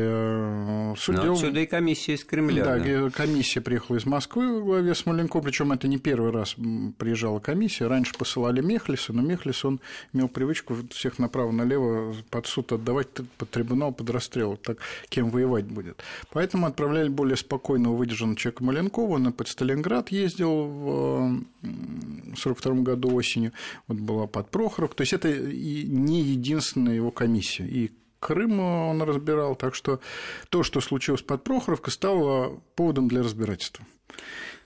суть 0.99 1.17
Но 1.17 1.33
отсюда 1.33 1.61
и 1.61 1.67
комиссия 1.67 2.14
из 2.14 2.25
Кремля. 2.25 2.64
Да, 2.64 2.78
да, 2.78 3.11
комиссия 3.11 3.61
приехала 3.61 3.97
из 3.97 4.07
Москвы 4.07 4.61
в 4.61 4.64
главе 4.64 4.95
с 4.95 5.07
Маленко, 5.07 5.40
причем 5.40 5.73
это 5.73 5.88
не 5.88 5.99
первый 5.99 6.31
раз 6.31 6.57
приезжала 6.99 7.38
комиссия. 7.38 7.87
Раньше 7.87 8.14
посылали 8.19 8.61
Мехлиса, 8.61 9.12
но 9.12 9.23
Мехлис 9.23 9.64
он 9.64 9.81
имел 10.12 10.28
привычку 10.28 10.76
всех 10.90 11.19
направо-налево 11.19 12.14
под 12.31 12.47
суд 12.47 12.73
отдавать, 12.73 13.09
под 13.37 13.50
трибунал, 13.50 13.93
под 13.93 14.11
расстрел, 14.11 14.57
так 14.57 14.78
кем 15.09 15.31
воевать 15.31 15.67
будет. 15.67 16.02
Поэтому 16.31 16.67
отправляли 16.67 17.09
более 17.09 17.37
спокойного, 17.37 17.97
выдержанного 17.97 18.37
человека 18.37 18.64
Маленкова. 18.64 19.14
Он 19.14 19.33
под 19.33 19.49
Сталинград 19.49 20.11
ездил 20.11 20.64
в 20.67 21.45
1942 21.62 22.75
году 22.83 23.14
осенью, 23.14 23.52
вот 23.87 23.99
была 23.99 24.26
под 24.26 24.50
Прохоров. 24.50 24.95
То 24.95 25.02
есть 25.02 25.12
это 25.12 25.28
и 25.28 25.85
не 25.85 26.23
единственная 26.23 26.95
его 26.95 27.11
комиссия. 27.11 27.67
И 27.67 27.93
Крым 28.20 28.60
он 28.60 29.02
разбирал, 29.02 29.54
так 29.54 29.75
что 29.75 30.00
то, 30.48 30.62
что 30.62 30.80
случилось 30.80 31.22
под 31.22 31.44
Прохоровкой, 31.44 31.92
стало 31.92 32.60
поводом 32.75 33.08
для 33.08 33.22
разбирательства. 33.22 33.84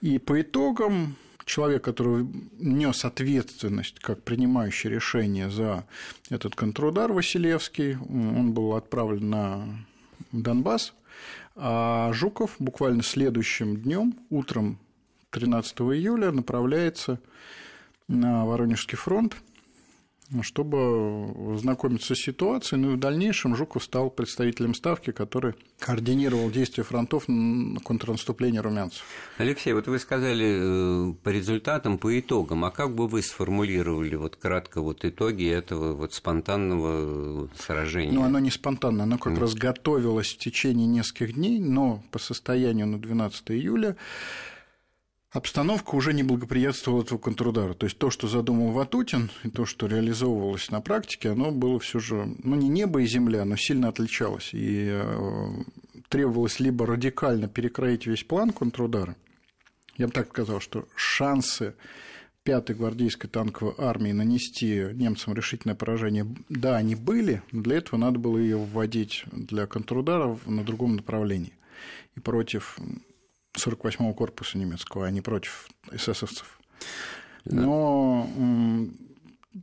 И 0.01 0.17
по 0.17 0.41
итогам 0.41 1.15
человек, 1.45 1.83
который 1.83 2.27
нес 2.57 3.05
ответственность 3.05 3.99
как 3.99 4.23
принимающий 4.23 4.89
решение 4.89 5.49
за 5.49 5.85
этот 6.29 6.55
контрудар 6.55 7.11
Василевский, 7.11 7.97
он 7.97 8.53
был 8.53 8.73
отправлен 8.75 9.29
на 9.29 9.67
Донбасс, 10.31 10.93
а 11.55 12.11
Жуков 12.13 12.55
буквально 12.57 13.03
следующим 13.03 13.77
днем, 13.77 14.15
утром 14.29 14.79
13 15.29 15.79
июля, 15.81 16.31
направляется 16.31 17.19
на 18.07 18.45
Воронежский 18.45 18.97
фронт– 18.97 19.35
чтобы 20.41 21.57
знакомиться 21.57 22.15
с 22.15 22.19
ситуацией. 22.19 22.81
Ну 22.81 22.93
и 22.93 22.95
в 22.95 22.99
дальнейшем 22.99 23.55
Жуков 23.55 23.83
стал 23.83 24.09
представителем 24.09 24.73
Ставки, 24.73 25.11
который 25.11 25.53
координировал 25.79 26.49
действия 26.49 26.83
фронтов 26.83 27.25
на 27.27 27.79
контрнаступление 27.81 28.61
румянцев. 28.61 29.03
Алексей, 29.37 29.73
вот 29.73 29.87
вы 29.87 29.99
сказали 29.99 31.11
э, 31.11 31.13
по 31.21 31.29
результатам, 31.29 31.97
по 31.97 32.17
итогам, 32.19 32.65
а 32.65 32.71
как 32.71 32.95
бы 32.95 33.07
вы 33.07 33.21
сформулировали 33.21 34.15
вот 34.15 34.37
кратко 34.37 34.81
вот 34.81 35.05
итоги 35.05 35.47
этого 35.47 35.93
вот 35.93 36.13
спонтанного 36.13 37.49
сражения? 37.57 38.13
Ну, 38.13 38.23
оно 38.23 38.39
не 38.39 38.49
спонтанно, 38.49 39.03
оно 39.03 39.17
как 39.17 39.33
mm. 39.33 39.39
раз 39.39 39.53
готовилось 39.53 40.33
в 40.33 40.37
течение 40.37 40.87
нескольких 40.87 41.35
дней, 41.35 41.59
но 41.59 42.01
по 42.11 42.19
состоянию 42.19 42.87
на 42.87 42.97
12 42.97 43.51
июля 43.51 43.97
обстановка 45.33 45.95
уже 45.95 46.13
не 46.13 46.23
благоприятствовала 46.23 47.01
этого 47.01 47.17
контрудару. 47.17 47.75
То 47.75 47.87
есть 47.87 47.97
то, 47.97 48.09
что 48.09 48.27
задумал 48.27 48.71
Ватутин, 48.71 49.29
и 49.43 49.49
то, 49.49 49.65
что 49.65 49.87
реализовывалось 49.87 50.71
на 50.71 50.79
практике, 50.79 51.31
оно 51.31 51.51
было 51.51 51.79
все 51.79 51.99
же, 51.99 52.35
ну, 52.43 52.55
не 52.55 52.69
небо 52.69 53.01
и 53.01 53.05
земля, 53.05 53.43
но 53.43 53.57
сильно 53.57 53.89
отличалось. 53.89 54.51
И 54.53 54.87
э, 54.89 55.49
требовалось 56.07 56.59
либо 56.59 56.85
радикально 56.85 57.47
перекроить 57.47 58.05
весь 58.05 58.23
план 58.23 58.51
контрудара, 58.51 59.15
я 59.97 60.07
бы 60.07 60.13
так 60.13 60.29
сказал, 60.29 60.59
что 60.59 60.87
шансы 60.95 61.75
пятой 62.43 62.75
гвардейской 62.75 63.29
танковой 63.29 63.75
армии 63.77 64.11
нанести 64.11 64.87
немцам 64.93 65.33
решительное 65.33 65.75
поражение, 65.75 66.25
да, 66.49 66.77
они 66.77 66.95
были, 66.95 67.41
но 67.51 67.61
для 67.61 67.77
этого 67.77 67.99
надо 67.99 68.19
было 68.19 68.37
ее 68.37 68.57
вводить 68.57 69.23
для 69.31 69.67
контрудара 69.67 70.37
на 70.45 70.63
другом 70.63 70.95
направлении. 70.95 71.53
И 72.15 72.19
против 72.19 72.79
48-го 73.55 74.13
корпуса 74.13 74.57
немецкого, 74.57 75.05
а 75.05 75.11
не 75.11 75.21
против 75.21 75.69
эсэсовцев. 75.91 76.59
Но, 77.45 78.27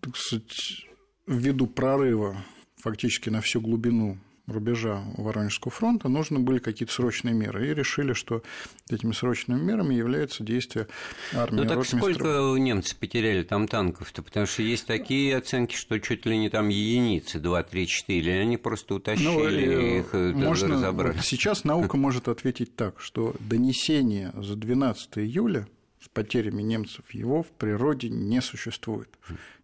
так 0.01 0.17
сказать, 0.17 0.87
ввиду 1.27 1.67
прорыва 1.67 2.45
фактически 2.77 3.31
на 3.31 3.41
всю 3.41 3.61
глубину 3.61 4.19
рубежа 4.51 5.03
Воронежского 5.17 5.71
фронта 5.71 6.09
нужны 6.09 6.39
были 6.39 6.59
какие-то 6.59 6.93
срочные 6.93 7.35
меры. 7.35 7.71
И 7.71 7.75
решили, 7.75 8.13
что 8.13 8.43
этими 8.91 9.13
срочными 9.13 9.61
мерами 9.61 9.95
является 9.95 10.43
действие 10.43 10.89
армии 11.35 11.61
Ну 11.61 11.67
так 11.67 11.87
сколько 11.87 12.55
немцы 12.57 12.97
потеряли 12.97 13.43
там 13.43 13.69
танков-то? 13.69 14.23
Потому 14.23 14.47
что 14.47 14.63
есть 14.63 14.87
такие 14.87 15.37
оценки, 15.37 15.75
что 15.75 15.99
чуть 15.99 16.27
ли 16.27 16.37
не 16.39 16.51
там 16.51 16.69
единицы, 16.69 17.39
2, 17.39 17.63
3, 17.63 17.87
4, 17.87 18.41
они 18.41 18.57
просто 18.57 18.95
утащили 18.95 19.27
ну, 19.27 19.99
их, 19.99 20.15
э, 20.15 20.33
можно, 20.33 20.75
разобрали. 20.75 21.19
Сейчас 21.23 21.65
наука 21.65 21.97
может 21.97 22.29
ответить 22.29 22.77
так, 22.77 23.01
что 23.01 23.35
донесение 23.41 24.33
за 24.35 24.57
12 24.57 25.19
июля 25.19 25.67
с 26.03 26.09
потерями 26.09 26.63
немцев 26.63 27.11
его 27.11 27.43
в 27.43 27.49
природе 27.49 28.09
не 28.09 28.41
существует. 28.41 29.09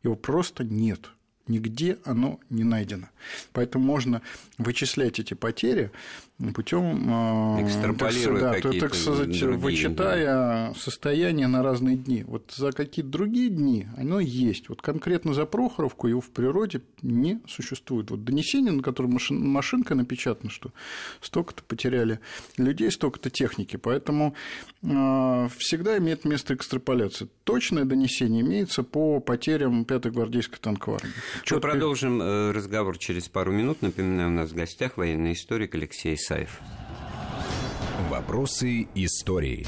Его 0.03 0.17
просто 0.17 0.65
нет 0.65 1.11
нигде 1.49 1.99
оно 2.05 2.41
не 2.51 2.65
найдено. 2.65 3.09
Поэтому 3.53 3.85
можно 3.85 4.23
вычислять 4.59 5.19
эти 5.21 5.35
потери 5.35 5.91
путем 6.55 7.07
а, 7.09 7.63
экстраполируя 7.63 8.61
так, 8.61 8.73
да, 8.73 8.79
так 8.79 8.95
сказать, 8.95 9.43
вычитая 9.43 10.25
да. 10.25 10.75
состояние 10.79 11.47
на 11.47 11.63
разные 11.63 11.97
дни. 11.97 12.25
Вот 12.25 12.53
за 12.55 12.73
какие-то 12.73 13.11
другие 13.11 13.49
дни 13.49 13.87
оно 13.97 14.21
есть. 14.21 14.69
Вот 14.69 14.83
конкретно 14.83 15.33
за 15.33 15.47
Прохоровку 15.47 16.09
его 16.09 16.21
в 16.21 16.29
природе 16.29 16.83
не 17.01 17.41
существует. 17.49 18.11
Вот 18.11 18.25
донесение, 18.25 18.73
на 18.73 18.83
котором 18.83 19.13
машин, 19.13 19.49
машинка 19.49 19.95
напечатана, 19.95 20.51
что 20.51 20.73
столько-то 21.23 21.63
потеряли 21.63 22.21
людей, 22.59 22.91
столько-то 22.91 23.31
техники. 23.31 23.77
Поэтому 23.77 24.35
э, 24.83 25.49
всегда 25.57 25.97
имеет 25.97 26.27
место 26.27 26.55
экстраполяция. 26.55 27.29
Точное 27.45 27.85
донесение 27.85 28.43
имеется 28.43 28.83
по 28.83 29.21
потерям 29.21 29.85
5-й 29.85 30.11
гвардейской 30.11 30.59
танковой 30.61 30.99
армии. 30.99 31.15
Что, 31.45 31.61
продолжим 31.61 32.21
э, 32.21 32.51
разговор 32.51 32.99
через 32.99 33.31
пару 33.31 33.53
минут. 33.53 33.81
Напоминаю, 33.81 34.29
у 34.29 34.33
нас 34.33 34.51
в 34.51 34.55
гостях 34.55 34.99
военный 34.99 35.33
историк 35.33 35.75
Алексей 35.75 36.15
Исаев. 36.27 36.61
Вопросы 38.11 38.89
истории. 38.97 39.65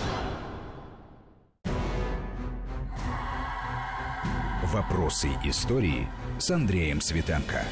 Вопросы 4.64 5.28
истории 5.44 6.08
с 6.40 6.50
Андреем 6.50 7.00
Светенко. 7.00 7.64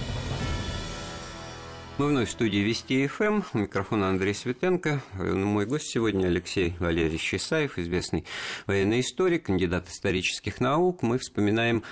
Мы 1.98 2.08
вновь 2.08 2.28
в 2.28 2.30
студии 2.30 2.58
Вести 2.58 3.08
ФМ. 3.08 3.40
У 3.54 3.58
микрофона 3.58 4.08
Андрей 4.08 4.34
Светенко. 4.34 5.00
Мой 5.14 5.66
гость 5.66 5.88
сегодня 5.88 6.26
Алексей 6.26 6.76
Валерьевич 6.78 7.34
Исаев, 7.34 7.78
известный 7.78 8.24
военный 8.66 9.00
историк, 9.00 9.46
кандидат 9.46 9.88
исторических 9.88 10.60
наук. 10.60 11.02
Мы 11.02 11.18
вспоминаем 11.18 11.82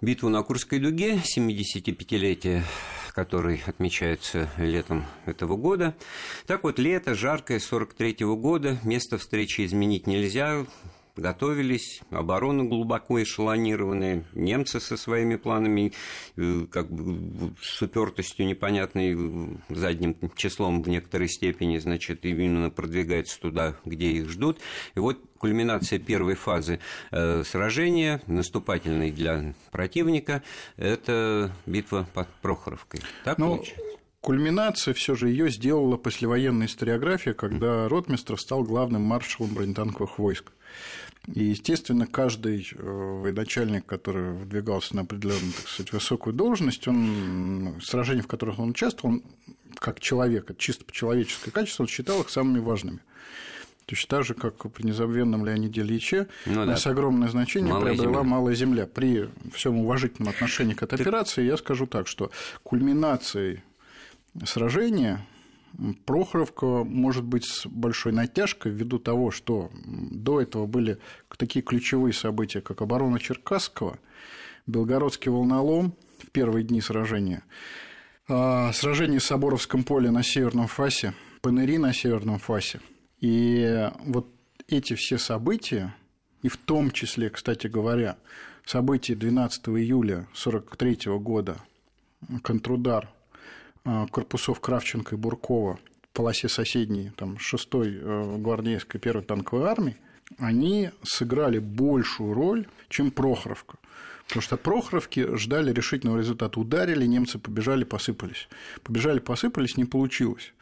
битву 0.00 0.28
на 0.28 0.42
Курской 0.42 0.78
дуге, 0.78 1.20
75-летие 1.36 2.62
который 3.12 3.62
отмечается 3.66 4.48
летом 4.56 5.04
этого 5.26 5.56
года. 5.56 5.94
Так 6.46 6.62
вот, 6.62 6.78
лето 6.78 7.14
жаркое 7.14 7.58
43 7.58 8.24
-го 8.24 8.36
года, 8.36 8.78
место 8.84 9.18
встречи 9.18 9.66
изменить 9.66 10.06
нельзя, 10.06 10.64
готовились, 11.20 12.00
оборона 12.10 12.64
глубоко 12.64 13.22
эшелонированная, 13.22 14.24
немцы 14.34 14.80
со 14.80 14.96
своими 14.96 15.36
планами, 15.36 15.92
э, 16.36 16.66
как 16.70 16.90
бы 16.90 17.54
с 17.62 17.80
упертостью 17.82 18.46
непонятной, 18.46 19.58
задним 19.68 20.16
числом 20.36 20.82
в 20.82 20.88
некоторой 20.88 21.28
степени, 21.28 21.78
значит, 21.78 22.24
именно 22.24 22.70
продвигаются 22.70 23.40
туда, 23.40 23.76
где 23.84 24.10
их 24.10 24.28
ждут. 24.28 24.58
И 24.94 25.00
вот 25.00 25.20
кульминация 25.38 25.98
первой 25.98 26.34
фазы 26.34 26.80
э, 27.10 27.44
сражения, 27.44 28.20
наступательной 28.26 29.10
для 29.10 29.54
противника, 29.70 30.42
это 30.76 31.52
битва 31.66 32.06
под 32.12 32.28
Прохоровкой. 32.42 33.00
Так 33.24 33.38
ну, 33.38 33.56
получается? 33.56 33.99
Кульминация 34.20 34.92
все 34.92 35.14
же 35.14 35.30
ее 35.30 35.48
сделала 35.50 35.96
послевоенная 35.96 36.66
историография, 36.66 37.32
когда 37.32 37.88
Ротмистров 37.88 38.40
стал 38.40 38.64
главным 38.64 39.02
маршалом 39.02 39.54
бронетанковых 39.54 40.18
войск. 40.18 40.52
И, 41.26 41.44
естественно, 41.44 42.06
каждый 42.06 42.68
э, 42.72 42.82
военачальник, 42.82 43.86
который 43.86 44.32
выдвигался 44.32 44.96
на 44.96 45.02
определенную, 45.02 45.52
так 45.52 45.68
сказать, 45.68 45.92
высокую 45.92 46.34
должность, 46.34 46.86
он, 46.88 47.76
сражения, 47.82 48.22
в 48.22 48.26
которых 48.26 48.58
он 48.58 48.70
участвовал, 48.70 49.16
он, 49.16 49.22
как 49.74 50.00
человек, 50.00 50.50
чисто 50.58 50.84
по 50.84 50.92
человеческое 50.92 51.50
качество, 51.50 51.84
он 51.84 51.88
считал 51.88 52.20
их 52.20 52.30
самыми 52.30 52.58
важными. 52.58 53.00
Точно 53.86 54.08
так 54.08 54.24
же, 54.24 54.34
как 54.34 54.70
при 54.72 54.84
незабвенном 54.84 55.44
Леониде 55.44 55.80
Ильиче, 55.80 56.28
ну, 56.46 56.64
да. 56.64 56.76
огромное 56.84 57.28
значение 57.28 57.72
малая 57.72 57.92
приобрела 57.94 58.20
земля. 58.20 58.30
малая 58.30 58.54
земля. 58.54 58.86
При 58.86 59.28
всем 59.52 59.78
уважительном 59.78 60.28
отношении 60.28 60.74
к 60.74 60.82
этой 60.82 61.00
операции 61.00 61.44
я 61.44 61.56
скажу 61.56 61.86
так, 61.86 62.06
что 62.06 62.30
кульминацией 62.62 63.62
сражения 64.44 65.26
Прохоровка 66.04 66.66
может 66.84 67.24
быть 67.24 67.44
с 67.44 67.66
большой 67.66 68.12
натяжкой 68.12 68.72
ввиду 68.72 68.98
того, 68.98 69.30
что 69.30 69.70
до 69.84 70.40
этого 70.40 70.66
были 70.66 70.98
такие 71.36 71.62
ключевые 71.62 72.12
события, 72.12 72.60
как 72.60 72.82
оборона 72.82 73.18
Черкасского, 73.18 73.98
Белгородский 74.66 75.30
волнолом 75.30 75.94
в 76.18 76.30
первые 76.30 76.64
дни 76.64 76.80
сражения, 76.80 77.44
а, 78.28 78.72
сражение 78.72 79.20
в 79.20 79.24
Соборовском 79.24 79.84
поле 79.84 80.10
на 80.10 80.22
Северном 80.22 80.66
Фасе, 80.66 81.14
Панери 81.40 81.78
на 81.78 81.92
Северном 81.92 82.38
Фасе. 82.38 82.80
И 83.20 83.88
вот 84.00 84.28
эти 84.68 84.94
все 84.94 85.18
события, 85.18 85.94
и 86.42 86.48
в 86.48 86.56
том 86.56 86.90
числе, 86.90 87.30
кстати 87.30 87.68
говоря, 87.68 88.16
события 88.66 89.14
12 89.14 89.68
июля 89.68 90.26
1943 90.34 91.18
года, 91.18 91.56
контрудар 92.42 93.08
корпусов 93.84 94.60
Кравченко 94.60 95.14
и 95.14 95.18
Буркова 95.18 95.78
в 96.02 96.08
полосе 96.12 96.48
соседней, 96.48 97.12
там, 97.16 97.36
6-й 97.36 97.98
э, 98.00 98.36
гвардейской 98.38 99.00
первой 99.00 99.22
танковой 99.22 99.68
армии, 99.68 99.96
они 100.38 100.90
сыграли 101.02 101.58
большую 101.58 102.34
роль, 102.34 102.66
чем 102.88 103.10
Прохоровка. 103.10 103.78
Потому 104.26 104.42
что 104.42 104.56
Прохоровки 104.56 105.36
ждали 105.36 105.72
решительного 105.72 106.18
результата. 106.18 106.60
Ударили, 106.60 107.04
немцы 107.04 107.38
побежали, 107.38 107.84
посыпались. 107.84 108.48
Побежали, 108.84 109.18
посыпались, 109.18 109.76
не 109.76 109.84
получилось. 109.84 110.52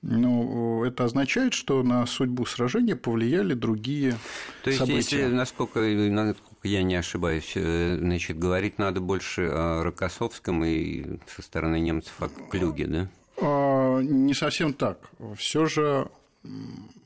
Но 0.00 0.84
это 0.86 1.04
означает, 1.04 1.54
что 1.54 1.82
на 1.82 2.06
судьбу 2.06 2.46
сражения 2.46 2.94
повлияли 2.94 3.54
другие 3.54 4.14
То 4.62 4.70
есть, 4.70 4.78
события. 4.78 4.96
если, 4.96 5.24
насколько, 5.26 5.80
насколько 5.80 6.68
я 6.68 6.82
не 6.84 6.94
ошибаюсь, 6.94 7.52
э, 7.56 7.96
значит, 7.98 8.38
говорить 8.38 8.78
надо 8.78 9.00
больше 9.00 9.48
о 9.52 9.82
Рокоссовском 9.82 10.64
и 10.64 11.18
со 11.26 11.42
стороны 11.42 11.80
немцев 11.80 12.14
о 12.20 12.28
Клюге, 12.28 12.86
да? 12.86 13.08
А, 13.40 14.00
не 14.00 14.34
совсем 14.34 14.72
так. 14.72 15.10
Все 15.36 15.66
же 15.66 16.08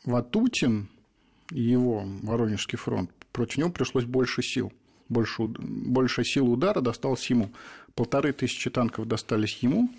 Ватутин 0.05 0.89
и 1.51 1.63
его 1.63 2.05
Воронежский 2.23 2.77
фронт, 2.77 3.11
против 3.33 3.59
него 3.59 3.71
пришлось 3.71 4.05
больше 4.05 4.43
сил. 4.43 4.73
Больше, 5.09 5.45
больше 5.45 6.25
сил 6.25 6.51
удара 6.51 6.81
досталось 6.81 7.29
ему. 7.31 7.51
Полторы 7.95 8.33
тысячи 8.33 8.71
танков 8.71 9.07
достались 9.07 9.59
ему, 9.59 9.91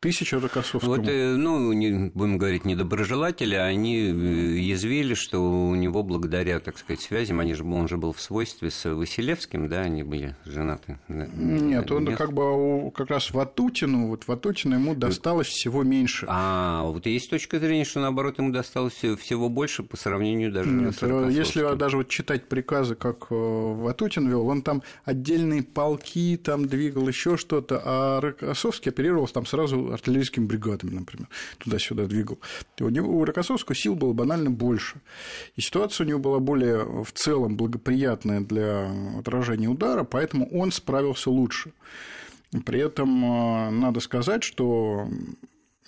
Тысяча 0.00 0.38
Рокоссовскому. 0.38 0.96
Вот, 0.96 1.08
э, 1.08 1.34
ну, 1.36 1.72
не, 1.72 2.10
будем 2.14 2.38
говорить, 2.38 2.64
недоброжелатели, 2.64 3.54
они 3.54 3.96
э, 3.96 4.58
язвили, 4.58 5.14
что 5.14 5.38
у 5.40 5.74
него 5.74 6.02
благодаря, 6.02 6.60
так 6.60 6.78
сказать, 6.78 7.00
связям, 7.00 7.40
они 7.40 7.54
же, 7.54 7.64
он 7.64 7.88
же 7.88 7.96
был 7.96 8.12
в 8.12 8.20
свойстве 8.20 8.70
с 8.70 8.88
Василевским, 8.88 9.68
да, 9.68 9.80
они 9.80 10.02
были 10.02 10.36
женаты. 10.44 10.98
Нет, 11.08 11.90
он 11.90 12.04
Нет? 12.04 12.16
как 12.16 12.32
бы 12.32 12.90
как 12.94 13.10
раз 13.10 13.30
Ватутину, 13.30 14.08
вот 14.08 14.26
Ватутину 14.26 14.74
ему 14.74 14.94
досталось 14.94 15.48
всего 15.48 15.82
меньше. 15.82 16.26
А, 16.28 16.84
вот 16.84 17.06
есть 17.06 17.30
точка 17.30 17.58
зрения, 17.58 17.84
что 17.84 18.00
наоборот 18.00 18.38
ему 18.38 18.52
досталось 18.52 18.94
всего 18.94 19.48
больше 19.48 19.82
по 19.82 19.96
сравнению 19.96 20.52
даже 20.52 20.70
Нет, 20.70 20.94
с 20.94 21.02
Если 21.30 21.76
даже 21.76 21.96
вот 21.96 22.08
читать 22.08 22.48
приказы, 22.48 22.94
как 22.94 23.26
э, 23.30 23.34
Ватутин 23.34 24.28
вел, 24.28 24.46
он 24.46 24.62
там 24.62 24.82
отдельные 25.04 25.62
полки 25.62 26.36
там 26.36 26.66
двигал, 26.66 27.08
еще 27.08 27.36
что-то, 27.36 27.80
а 27.84 28.20
Рокоссовский 28.20 28.90
оперировал 28.90 29.26
там 29.28 29.46
сразу 29.46 29.85
артиллерийскими 29.92 30.46
бригадами, 30.46 30.94
например, 30.94 31.28
туда-сюда 31.58 32.06
двигал. 32.06 32.38
У, 32.80 32.88
него, 32.88 33.18
у 33.18 33.24
Рокоссовского 33.24 33.74
сил 33.74 33.94
было 33.94 34.12
банально 34.12 34.50
больше. 34.50 35.00
И 35.56 35.60
ситуация 35.60 36.04
у 36.04 36.08
него 36.08 36.18
была 36.18 36.38
более 36.38 37.04
в 37.04 37.12
целом 37.12 37.56
благоприятная 37.56 38.40
для 38.40 38.90
отражения 39.18 39.68
удара, 39.68 40.04
поэтому 40.04 40.48
он 40.50 40.72
справился 40.72 41.30
лучше. 41.30 41.72
При 42.64 42.80
этом 42.80 43.24
э, 43.24 43.70
надо 43.70 44.00
сказать, 44.00 44.42
что 44.42 45.08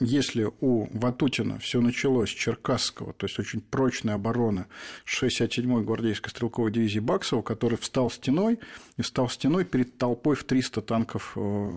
если 0.00 0.50
у 0.60 0.86
Ватутина 0.96 1.58
все 1.58 1.80
началось 1.80 2.30
с 2.30 2.34
Черкасского, 2.34 3.12
то 3.12 3.26
есть 3.26 3.38
очень 3.38 3.60
прочная 3.60 4.14
оборона 4.14 4.66
67-й 5.06 5.84
гвардейской 5.84 6.30
стрелковой 6.30 6.70
дивизии 6.70 7.00
Баксова, 7.00 7.42
который 7.42 7.78
встал 7.78 8.10
стеной 8.10 8.60
и 8.96 9.02
встал 9.02 9.28
стеной 9.28 9.64
перед 9.64 9.98
толпой 9.98 10.36
в 10.36 10.44
300 10.44 10.82
танков 10.82 11.32
э, 11.36 11.70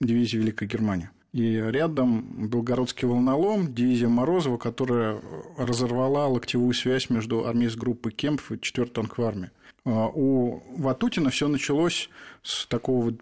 дивизии 0.00 0.38
Великой 0.38 0.66
Германии. 0.66 1.10
И 1.32 1.56
рядом 1.56 2.48
Белгородский 2.48 3.06
волнолом, 3.06 3.74
дивизия 3.74 4.08
Морозова, 4.08 4.56
которая 4.56 5.20
разорвала 5.58 6.26
локтевую 6.26 6.72
связь 6.72 7.10
между 7.10 7.46
армейской 7.46 7.80
группой 7.80 8.12
Кемпф 8.12 8.52
и 8.52 8.54
4-й 8.54 8.88
танковой 8.88 9.28
армией. 9.28 9.50
А 9.84 10.08
у 10.08 10.62
Ватутина 10.76 11.30
все 11.30 11.48
началось 11.48 12.08
с 12.42 12.66
такого, 12.66 13.14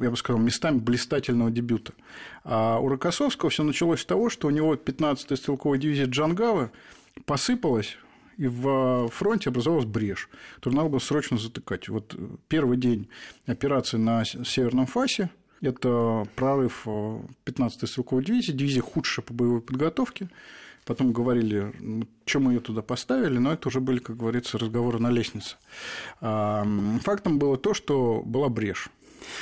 я 0.00 0.10
бы 0.10 0.16
сказал, 0.16 0.40
местами 0.40 0.78
блистательного 0.78 1.50
дебюта. 1.50 1.94
А 2.44 2.78
у 2.78 2.88
Рокоссовского 2.88 3.50
все 3.50 3.64
началось 3.64 4.02
с 4.02 4.06
того, 4.06 4.30
что 4.30 4.46
у 4.48 4.50
него 4.50 4.74
15-я 4.74 5.36
стрелковая 5.36 5.78
дивизия 5.78 6.06
Джангава 6.06 6.70
посыпалась, 7.24 7.98
и 8.36 8.46
в 8.46 9.08
фронте 9.08 9.50
образовалась 9.50 9.84
брешь, 9.84 10.28
которую 10.54 10.76
надо 10.76 10.90
было 10.90 11.00
срочно 11.00 11.38
затыкать. 11.38 11.88
Вот 11.88 12.16
первый 12.46 12.76
день 12.76 13.08
операции 13.46 13.96
на 13.96 14.24
Северном 14.24 14.86
фасе– 14.86 15.30
это 15.60 16.26
прорыв 16.36 16.86
15-й 16.86 17.86
стрелковой 17.86 18.24
дивизии, 18.24 18.52
дивизия 18.52 18.82
худшая 18.82 19.24
по 19.24 19.34
боевой 19.34 19.60
подготовке. 19.60 20.28
Потом 20.84 21.12
говорили, 21.12 21.74
ну, 21.80 22.08
чем 22.24 22.44
мы 22.44 22.54
ее 22.54 22.60
туда 22.60 22.80
поставили, 22.80 23.36
но 23.36 23.52
это 23.52 23.68
уже 23.68 23.80
были, 23.80 23.98
как 23.98 24.16
говорится, 24.16 24.56
разговоры 24.56 24.98
на 24.98 25.10
лестнице. 25.10 25.56
Фактом 26.20 27.38
было 27.38 27.58
то, 27.58 27.74
что 27.74 28.22
была 28.24 28.48
брешь. 28.48 28.88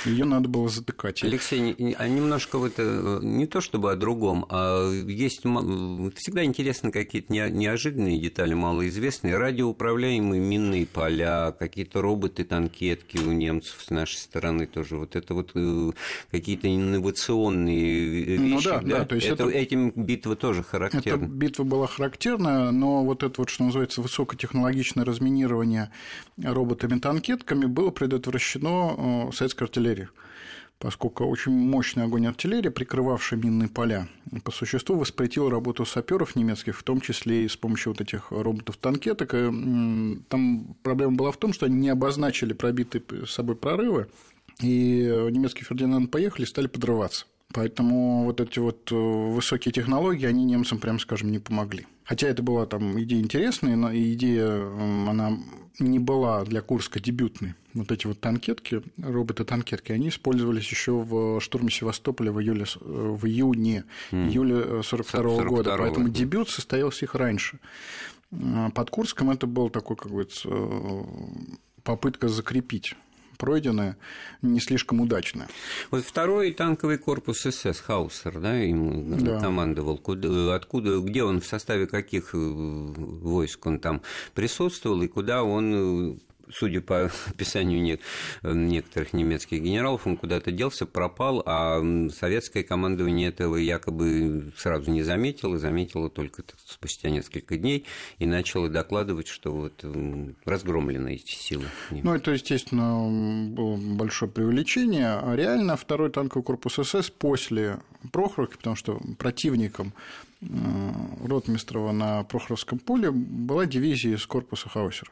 Ее 0.05 0.25
надо 0.25 0.47
было 0.47 0.69
затыкать. 0.69 1.23
Алексей, 1.23 1.95
а 1.97 2.07
немножко 2.07 2.57
вот 2.57 2.73
э, 2.77 3.19
не 3.21 3.45
то 3.45 3.61
чтобы 3.61 3.91
о 3.91 3.95
другом, 3.95 4.45
а 4.49 4.91
есть 4.91 5.41
всегда 6.15 6.43
интересны 6.43 6.91
какие-то 6.91 7.33
неожиданные 7.33 8.19
детали, 8.19 8.53
малоизвестные, 8.53 9.37
радиоуправляемые 9.37 10.41
минные 10.41 10.85
поля, 10.85 11.51
какие-то 11.57 12.01
роботы-танкетки 12.01 13.17
у 13.17 13.31
немцев 13.31 13.81
с 13.85 13.89
нашей 13.89 14.17
стороны 14.17 14.65
тоже. 14.67 14.97
Вот 14.97 15.15
это 15.15 15.33
вот 15.33 15.51
э, 15.55 15.91
какие-то 16.31 16.73
инновационные 16.73 18.37
ну 18.37 18.43
вещи. 18.43 18.67
Ну, 18.67 18.71
да, 18.71 18.79
да, 18.79 18.99
да 18.99 19.05
то 19.05 19.15
есть 19.15 19.27
это, 19.27 19.43
это, 19.43 19.57
этим 19.57 19.91
битва 19.95 20.35
тоже 20.35 20.63
характерна. 20.63 21.25
Эта 21.25 21.33
битва 21.33 21.63
была 21.63 21.87
характерна, 21.87 22.71
но 22.71 23.03
вот 23.03 23.23
это 23.23 23.41
вот, 23.41 23.49
что 23.49 23.63
называется, 23.63 24.01
высокотехнологичное 24.01 25.05
разминирование 25.05 25.91
роботами-танкетками 26.37 27.65
было 27.65 27.91
предотвращено 27.91 29.27
э, 29.29 29.31
советской 29.33 29.63
артиллерией 29.67 30.07
поскольку 30.79 31.25
очень 31.25 31.51
мощный 31.51 32.03
огонь 32.03 32.27
артиллерии, 32.27 32.69
прикрывавший 32.69 33.37
минные 33.37 33.69
поля, 33.69 34.07
по 34.43 34.51
существу 34.51 34.95
воспретил 34.95 35.49
работу 35.49 35.85
саперов 35.85 36.35
немецких, 36.35 36.77
в 36.77 36.83
том 36.83 37.01
числе 37.01 37.45
и 37.45 37.47
с 37.47 37.57
помощью 37.57 37.93
вот 37.93 38.01
этих 38.01 38.31
роботов-танкеток. 38.31 39.31
Там 40.29 40.75
проблема 40.83 41.15
была 41.15 41.31
в 41.31 41.37
том, 41.37 41.53
что 41.53 41.65
они 41.65 41.75
не 41.75 41.89
обозначили 41.89 42.53
пробитые 42.53 43.03
собой 43.25 43.55
прорывы, 43.55 44.07
и 44.61 45.03
немецкие 45.31 45.65
Фердинанд 45.65 46.11
поехали 46.11 46.43
и 46.43 46.47
стали 46.47 46.67
подрываться. 46.67 47.25
Поэтому 47.53 48.25
вот 48.25 48.41
эти 48.41 48.59
вот 48.59 48.91
э, 48.91 48.95
высокие 48.95 49.71
технологии, 49.71 50.25
они 50.25 50.43
немцам, 50.43 50.79
прямо 50.79 50.99
скажем, 50.99 51.31
не 51.31 51.39
помогли. 51.39 51.87
Хотя 52.07 52.29
это 52.29 52.41
была 52.41 52.65
там 52.65 52.97
идея 53.01 53.19
интересная, 53.19 53.75
но 53.75 53.93
идея, 53.93 54.65
она 55.09 55.37
не 55.77 55.99
была 55.99 56.45
для 56.45 56.61
Курска 56.61 57.01
дебютной. 57.01 57.55
Вот 57.73 57.91
эти 57.91 58.07
вот 58.07 58.21
танкетки, 58.21 58.81
роботы-танкетки, 58.97 59.91
они 59.91 60.07
использовались 60.07 60.71
еще 60.71 60.93
в 60.93 61.41
штурме 61.41 61.69
Севастополя 61.69 62.31
в, 62.31 62.39
июле, 62.39 62.63
в 62.79 63.25
июне, 63.27 63.83
mm. 64.11 64.29
июля 64.29 64.83
42 64.83 65.21
-го 65.21 65.45
года. 65.45 65.75
Поэтому 65.77 66.07
дебют 66.07 66.49
состоялся 66.49 67.03
их 67.03 67.13
раньше. 67.13 67.59
Под 68.73 68.89
Курском 68.89 69.29
это 69.29 69.45
был 69.45 69.69
такой, 69.69 69.97
как 69.97 70.09
говорится, 70.09 70.47
э, 70.49 71.03
попытка 71.83 72.29
закрепить 72.29 72.95
пройденная, 73.37 73.97
не 74.41 74.59
слишком 74.59 75.01
удачная. 75.01 75.47
Вот 75.91 76.03
второй 76.03 76.51
танковый 76.53 76.97
корпус 76.97 77.39
СС 77.41 77.79
Хаусер, 77.79 78.39
да, 78.39 78.61
им 78.61 79.23
да. 79.23 79.39
командовал, 79.39 79.97
куда, 79.97 80.55
откуда, 80.55 80.99
где 80.99 81.23
он 81.23 81.41
в 81.41 81.45
составе 81.45 81.87
каких 81.87 82.33
э, 82.33 82.37
войск 82.37 83.65
он 83.65 83.79
там 83.79 84.01
присутствовал 84.33 85.01
и 85.01 85.07
куда 85.07 85.43
он 85.43 86.13
э, 86.13 86.17
судя 86.51 86.81
по 86.81 87.11
описанию 87.27 87.99
некоторых 88.43 89.13
немецких 89.13 89.61
генералов, 89.61 90.07
он 90.07 90.17
куда-то 90.17 90.51
делся, 90.51 90.85
пропал, 90.85 91.43
а 91.45 91.81
советское 92.09 92.63
командование 92.63 93.29
этого 93.29 93.55
якобы 93.55 94.51
сразу 94.57 94.91
не 94.91 95.03
заметило, 95.03 95.57
заметило 95.57 96.09
только 96.09 96.43
спустя 96.65 97.09
несколько 97.09 97.57
дней 97.57 97.85
и 98.19 98.25
начало 98.25 98.69
докладывать, 98.69 99.27
что 99.27 99.51
вот 99.51 99.85
разгромлены 100.45 101.15
эти 101.15 101.31
силы. 101.31 101.65
Ну, 101.91 102.13
это, 102.13 102.31
естественно, 102.31 103.47
было 103.49 103.77
большое 103.77 104.31
преувеличение. 104.31 105.19
А 105.21 105.35
реально 105.35 105.77
второй 105.77 106.09
танковый 106.11 106.43
корпус 106.43 106.79
СС 106.81 107.09
после 107.09 107.79
Прохоровки, 108.11 108.57
потому 108.57 108.75
что 108.75 108.99
противником 109.17 109.93
Ротмистрова 110.41 111.91
на 111.91 112.23
Прохоровском 112.23 112.79
поле 112.79 113.11
была 113.11 113.65
дивизия 113.65 114.15
из 114.15 114.25
корпуса 114.25 114.69
Хаусера. 114.69 115.11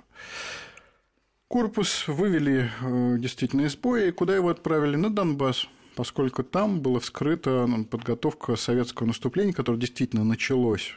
Корпус 1.47 2.07
вывели 2.07 2.71
э, 2.81 3.17
действительно 3.19 3.61
из 3.61 3.75
боя, 3.75 4.07
и 4.07 4.11
куда 4.11 4.35
его 4.35 4.49
отправили? 4.49 4.95
На 4.95 5.09
Донбасс 5.09 5.67
поскольку 5.95 6.43
там 6.43 6.81
была 6.81 6.99
вскрыта 6.99 7.65
ну, 7.67 7.85
подготовка 7.85 8.55
советского 8.55 9.07
наступления, 9.07 9.53
которое 9.53 9.79
действительно 9.79 10.23
началось 10.23 10.93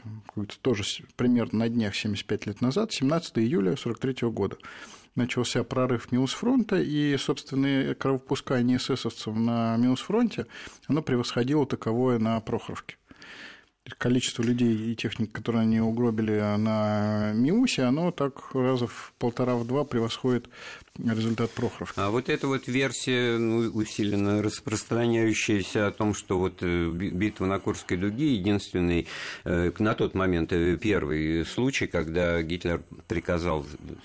тоже 0.60 0.82
примерно 1.16 1.60
на 1.60 1.68
днях 1.68 1.94
75 1.94 2.46
лет 2.46 2.60
назад, 2.60 2.92
17 2.92 3.38
июля 3.38 3.72
1943 3.72 4.28
года. 4.30 4.56
Начался 5.14 5.64
прорыв 5.64 6.12
Милсфронта, 6.12 6.80
и, 6.80 7.16
собственно, 7.16 7.94
кровопускание 7.94 8.76
эсэсовцев 8.76 9.34
на 9.34 9.76
Милсфронте, 9.76 10.46
оно 10.86 11.02
превосходило 11.02 11.66
таковое 11.66 12.18
на 12.18 12.40
Прохоровке 12.40 12.96
количество 13.96 14.42
людей 14.42 14.92
и 14.92 14.96
техник, 14.96 15.32
которые 15.32 15.62
они 15.62 15.80
угробили 15.80 16.32
на 16.56 17.32
Миусе, 17.32 17.84
оно 17.84 18.10
так 18.10 18.54
раза 18.54 18.86
в 18.86 19.12
полтора-в 19.18 19.66
два 19.66 19.84
превосходит 19.84 20.48
результат 20.98 21.50
Прохоровки. 21.50 21.94
А 21.96 22.10
вот 22.10 22.28
эта 22.28 22.46
вот 22.46 22.66
версия 22.66 23.38
ну, 23.38 23.70
усиленно 23.70 24.42
распространяющаяся 24.42 25.86
о 25.86 25.90
том, 25.90 26.14
что 26.14 26.38
вот 26.38 26.58
э, 26.62 26.90
битва 26.90 27.46
на 27.46 27.58
Курской 27.58 27.96
дуге 27.96 28.34
единственный 28.34 29.06
э, 29.44 29.70
на 29.78 29.94
тот 29.94 30.14
момент 30.14 30.52
э, 30.52 30.76
первый 30.76 31.44
случай, 31.44 31.86
когда 31.86 32.42
Гитлер 32.42 32.82
приказал 33.06 33.64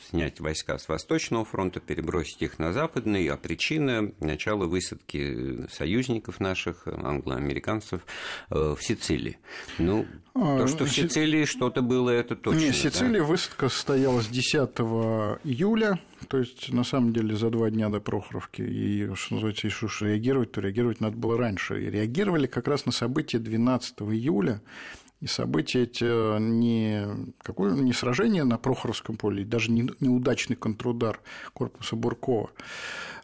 снять 0.09 0.39
войска 0.39 0.77
с 0.77 0.87
Восточного 0.87 1.45
фронта, 1.45 1.79
перебросить 1.79 2.41
их 2.41 2.59
на 2.59 2.73
Западный, 2.73 3.27
а 3.27 3.37
причина 3.37 4.11
начала 4.19 4.65
высадки 4.65 5.67
союзников 5.71 6.39
наших, 6.39 6.87
англоамериканцев, 6.87 8.01
в 8.49 8.77
Сицилии. 8.81 9.37
Ну, 9.77 10.05
а, 10.35 10.59
то, 10.59 10.67
что 10.67 10.85
в 10.85 10.91
Сицилии 10.91 11.45
что-то 11.45 11.81
было, 11.81 12.09
это 12.09 12.35
точно. 12.35 12.59
Нет, 12.59 12.75
в 12.75 12.81
Сицилии 12.81 13.19
да? 13.19 13.23
высадка 13.23 13.69
состоялась 13.69 14.27
10 14.27 14.53
июля, 15.43 15.99
то 16.27 16.37
есть, 16.37 16.71
на 16.71 16.83
самом 16.83 17.13
деле, 17.13 17.35
за 17.35 17.49
два 17.49 17.69
дня 17.69 17.89
до 17.89 17.99
Прохоровки. 17.99 18.61
И, 18.61 19.13
что 19.15 19.35
называется, 19.35 19.67
если 19.67 19.85
уж 19.85 20.01
реагировать, 20.01 20.51
то 20.51 20.61
реагировать 20.61 20.99
надо 20.99 21.17
было 21.17 21.37
раньше. 21.37 21.83
И 21.83 21.89
реагировали 21.89 22.47
как 22.47 22.67
раз 22.67 22.85
на 22.85 22.91
события 22.91 23.39
12 23.39 24.01
июля, 24.01 24.61
и 25.21 25.27
события 25.27 25.83
эти 25.83 26.39
не, 26.39 27.07
какое, 27.41 27.73
не 27.73 27.93
сражение 27.93 28.43
на 28.43 28.57
Прохоровском 28.57 29.15
поле, 29.15 29.45
даже 29.45 29.71
не 29.71 29.89
неудачный 30.01 30.57
контрудар 30.57 31.21
корпуса 31.53 31.95
Буркова 31.95 32.51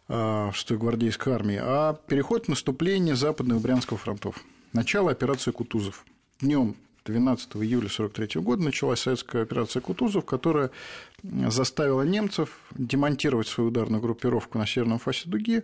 в 0.07 0.51
6-й 0.51 0.77
гвардейской 0.77 1.33
армии, 1.33 1.59
а 1.61 1.93
переход 2.07 2.47
наступления 2.47 3.15
западных 3.15 3.61
Брянского 3.61 3.99
фронтов. 3.99 4.43
Начало 4.71 5.11
операции 5.11 5.51
Кутузов. 5.51 6.05
Днем 6.39 6.75
12 7.05 7.55
июля 7.57 7.87
1943 7.87 8.41
года 8.41 8.63
началась 8.63 8.99
советская 9.01 9.43
операция 9.43 9.81
Кутузов, 9.81 10.25
которая 10.25 10.71
заставила 11.23 12.03
немцев 12.03 12.59
демонтировать 12.71 13.47
свою 13.47 13.69
ударную 13.69 14.01
группировку 14.01 14.57
на 14.57 14.65
северном 14.65 14.99
фасе 14.99 15.29
дуги 15.29 15.63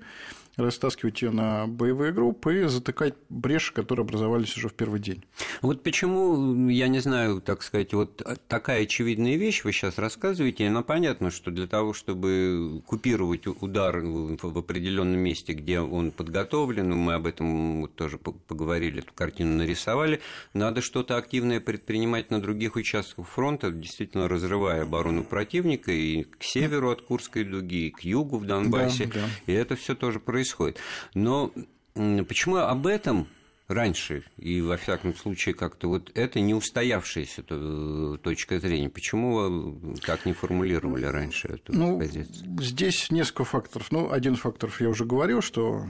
растаскивать 0.57 1.21
ее 1.21 1.31
на 1.31 1.67
боевые 1.67 2.11
группы 2.11 2.61
и 2.61 2.67
затыкать 2.67 3.15
бреши, 3.29 3.73
которые 3.73 4.03
образовались 4.03 4.55
уже 4.57 4.69
в 4.69 4.73
первый 4.73 4.99
день. 4.99 5.23
Вот 5.61 5.83
почему, 5.83 6.69
я 6.69 6.87
не 6.87 6.99
знаю, 6.99 7.41
так 7.41 7.63
сказать, 7.63 7.93
вот 7.93 8.21
такая 8.47 8.83
очевидная 8.83 9.35
вещь 9.35 9.63
вы 9.63 9.71
сейчас 9.71 9.97
рассказываете, 9.97 10.69
но 10.69 10.83
понятно, 10.83 11.31
что 11.31 11.51
для 11.51 11.67
того, 11.67 11.93
чтобы 11.93 12.81
купировать 12.85 13.47
удар 13.47 13.99
в 13.99 14.57
определенном 14.57 15.19
месте, 15.19 15.53
где 15.53 15.79
он 15.79 16.11
подготовлен, 16.11 16.91
мы 16.91 17.15
об 17.15 17.27
этом 17.27 17.87
тоже 17.95 18.17
поговорили, 18.17 18.99
эту 18.99 19.13
картину 19.13 19.57
нарисовали, 19.57 20.21
надо 20.53 20.81
что-то 20.81 21.17
активное 21.17 21.59
предпринимать 21.59 22.31
на 22.31 22.41
других 22.41 22.75
участках 22.75 23.27
фронта, 23.27 23.71
действительно 23.71 24.27
разрывая 24.27 24.83
оборону 24.83 25.23
противника 25.23 25.91
и 25.91 26.23
к 26.23 26.43
северу 26.43 26.91
от 26.91 27.01
Курской 27.01 27.43
дуги, 27.43 27.87
и 27.87 27.91
к 27.91 28.01
югу 28.01 28.37
в 28.37 28.45
Донбассе, 28.45 29.05
да, 29.05 29.21
да. 29.21 29.51
и 29.51 29.53
это 29.53 29.75
все 29.75 29.95
тоже 29.95 30.19
происходит 30.19 30.44
происходит. 30.45 30.79
Но 31.13 31.51
почему 31.93 32.57
об 32.57 32.87
этом 32.87 33.27
раньше, 33.67 34.23
и 34.37 34.61
во 34.61 34.77
всяком 34.77 35.15
случае 35.15 35.55
как-то 35.55 35.87
вот 35.87 36.11
это 36.13 36.39
не 36.39 36.53
устоявшаяся 36.53 37.41
точка 37.41 38.59
зрения. 38.59 38.89
Почему 38.89 39.97
так 40.05 40.25
не 40.25 40.33
формулировали 40.33 41.05
раньше 41.05 41.47
эту 41.47 41.73
ну, 41.73 41.97
позицию? 41.97 42.61
Здесь 42.61 43.09
несколько 43.09 43.43
факторов. 43.43 43.91
Ну, 43.91 44.11
один 44.11 44.35
фактор 44.35 44.71
я 44.79 44.89
уже 44.89 45.05
говорил, 45.05 45.41
что 45.41 45.87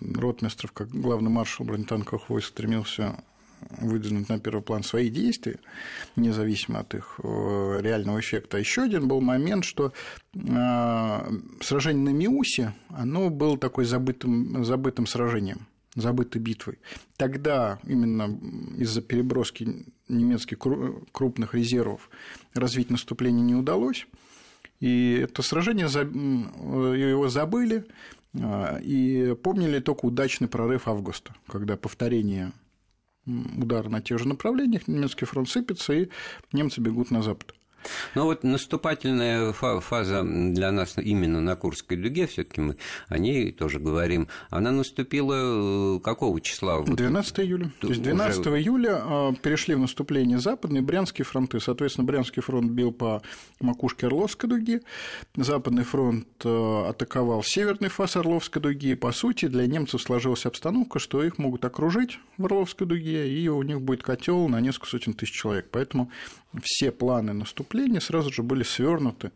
Ротмистров, 0.00 0.70
как 0.70 0.88
главный 0.88 1.30
маршал 1.30 1.66
бронетанковых 1.66 2.28
войск, 2.28 2.50
стремился 2.50 3.16
выдвинуть 3.80 4.28
на 4.28 4.38
первый 4.38 4.62
план 4.62 4.82
свои 4.82 5.10
действия, 5.10 5.58
независимо 6.16 6.80
от 6.80 6.94
их 6.94 7.20
э, 7.22 7.78
реального 7.80 8.20
эффекта. 8.20 8.56
А 8.56 8.60
еще 8.60 8.82
один 8.82 9.08
был 9.08 9.20
момент, 9.20 9.64
что 9.64 9.92
э, 10.34 11.30
сражение 11.60 12.04
на 12.04 12.16
Миусе, 12.16 12.74
оно 12.88 13.30
было 13.30 13.58
такой 13.58 13.84
забытым, 13.84 14.64
забытым 14.64 15.06
сражением 15.06 15.66
забытой 15.96 16.40
битвой. 16.42 16.78
Тогда 17.16 17.78
именно 17.86 18.38
из-за 18.76 19.00
переброски 19.00 19.86
немецких 20.08 20.58
крупных 21.10 21.54
резервов 21.54 22.10
развить 22.54 22.90
наступление 22.90 23.42
не 23.42 23.54
удалось. 23.54 24.06
И 24.78 25.20
это 25.22 25.40
сражение 25.42 25.86
его 25.86 27.28
забыли 27.30 27.86
э, 28.34 28.82
и 28.82 29.34
помнили 29.42 29.80
только 29.80 30.04
удачный 30.04 30.48
прорыв 30.48 30.86
августа, 30.86 31.34
когда 31.46 31.78
повторение 31.78 32.52
удар 33.26 33.88
на 33.88 34.00
тех 34.00 34.18
же 34.18 34.28
направлениях, 34.28 34.86
немецкий 34.86 35.24
фронт 35.24 35.48
сыпется, 35.48 35.92
и 35.92 36.08
немцы 36.52 36.80
бегут 36.80 37.10
на 37.10 37.22
запад. 37.22 37.55
Ну 38.14 38.24
вот 38.24 38.44
наступательная 38.44 39.52
фаза 39.52 40.22
для 40.24 40.72
нас 40.72 40.96
именно 40.98 41.40
на 41.40 41.56
Курской 41.56 41.96
дуге, 41.96 42.26
все-таки 42.26 42.60
мы 42.60 42.76
о 43.08 43.18
ней 43.18 43.52
тоже 43.52 43.78
говорим, 43.78 44.28
она 44.50 44.72
наступила 44.72 45.96
э, 45.96 46.00
какого 46.00 46.40
числа? 46.40 46.82
12 46.82 47.40
июля. 47.40 47.70
То 47.80 47.88
есть 47.88 48.02
12 48.02 48.40
уже... 48.40 48.58
июля 48.58 48.98
а, 49.00 49.32
перешли 49.34 49.74
в 49.74 49.78
наступление 49.78 50.38
западные 50.38 50.82
Брянские 50.82 51.24
фронты. 51.24 51.60
Соответственно, 51.60 52.06
Брянский 52.06 52.42
фронт 52.42 52.70
бил 52.70 52.92
по 52.92 53.22
макушке 53.60 54.06
Орловской 54.06 54.48
дуги, 54.48 54.80
Западный 55.36 55.84
фронт 55.84 56.26
э, 56.44 56.84
атаковал 56.88 57.42
северный 57.42 57.88
фас 57.88 58.16
Орловской 58.16 58.62
дуги. 58.62 58.94
По 58.94 59.12
сути, 59.12 59.46
для 59.46 59.66
немцев 59.66 60.02
сложилась 60.02 60.46
обстановка, 60.46 60.98
что 60.98 61.22
их 61.22 61.38
могут 61.38 61.64
окружить 61.64 62.18
в 62.38 62.46
Орловской 62.46 62.86
дуге, 62.86 63.30
и 63.30 63.48
у 63.48 63.62
них 63.62 63.80
будет 63.80 64.02
котел 64.02 64.48
на 64.48 64.60
несколько 64.60 64.86
сотен 64.86 65.14
тысяч 65.14 65.32
человек. 65.32 65.68
Поэтому 65.70 66.10
все 66.62 66.90
планы 66.90 67.32
наступления 67.32 67.65
сразу 68.00 68.32
же 68.32 68.42
были 68.42 68.62
свернуты, 68.62 69.32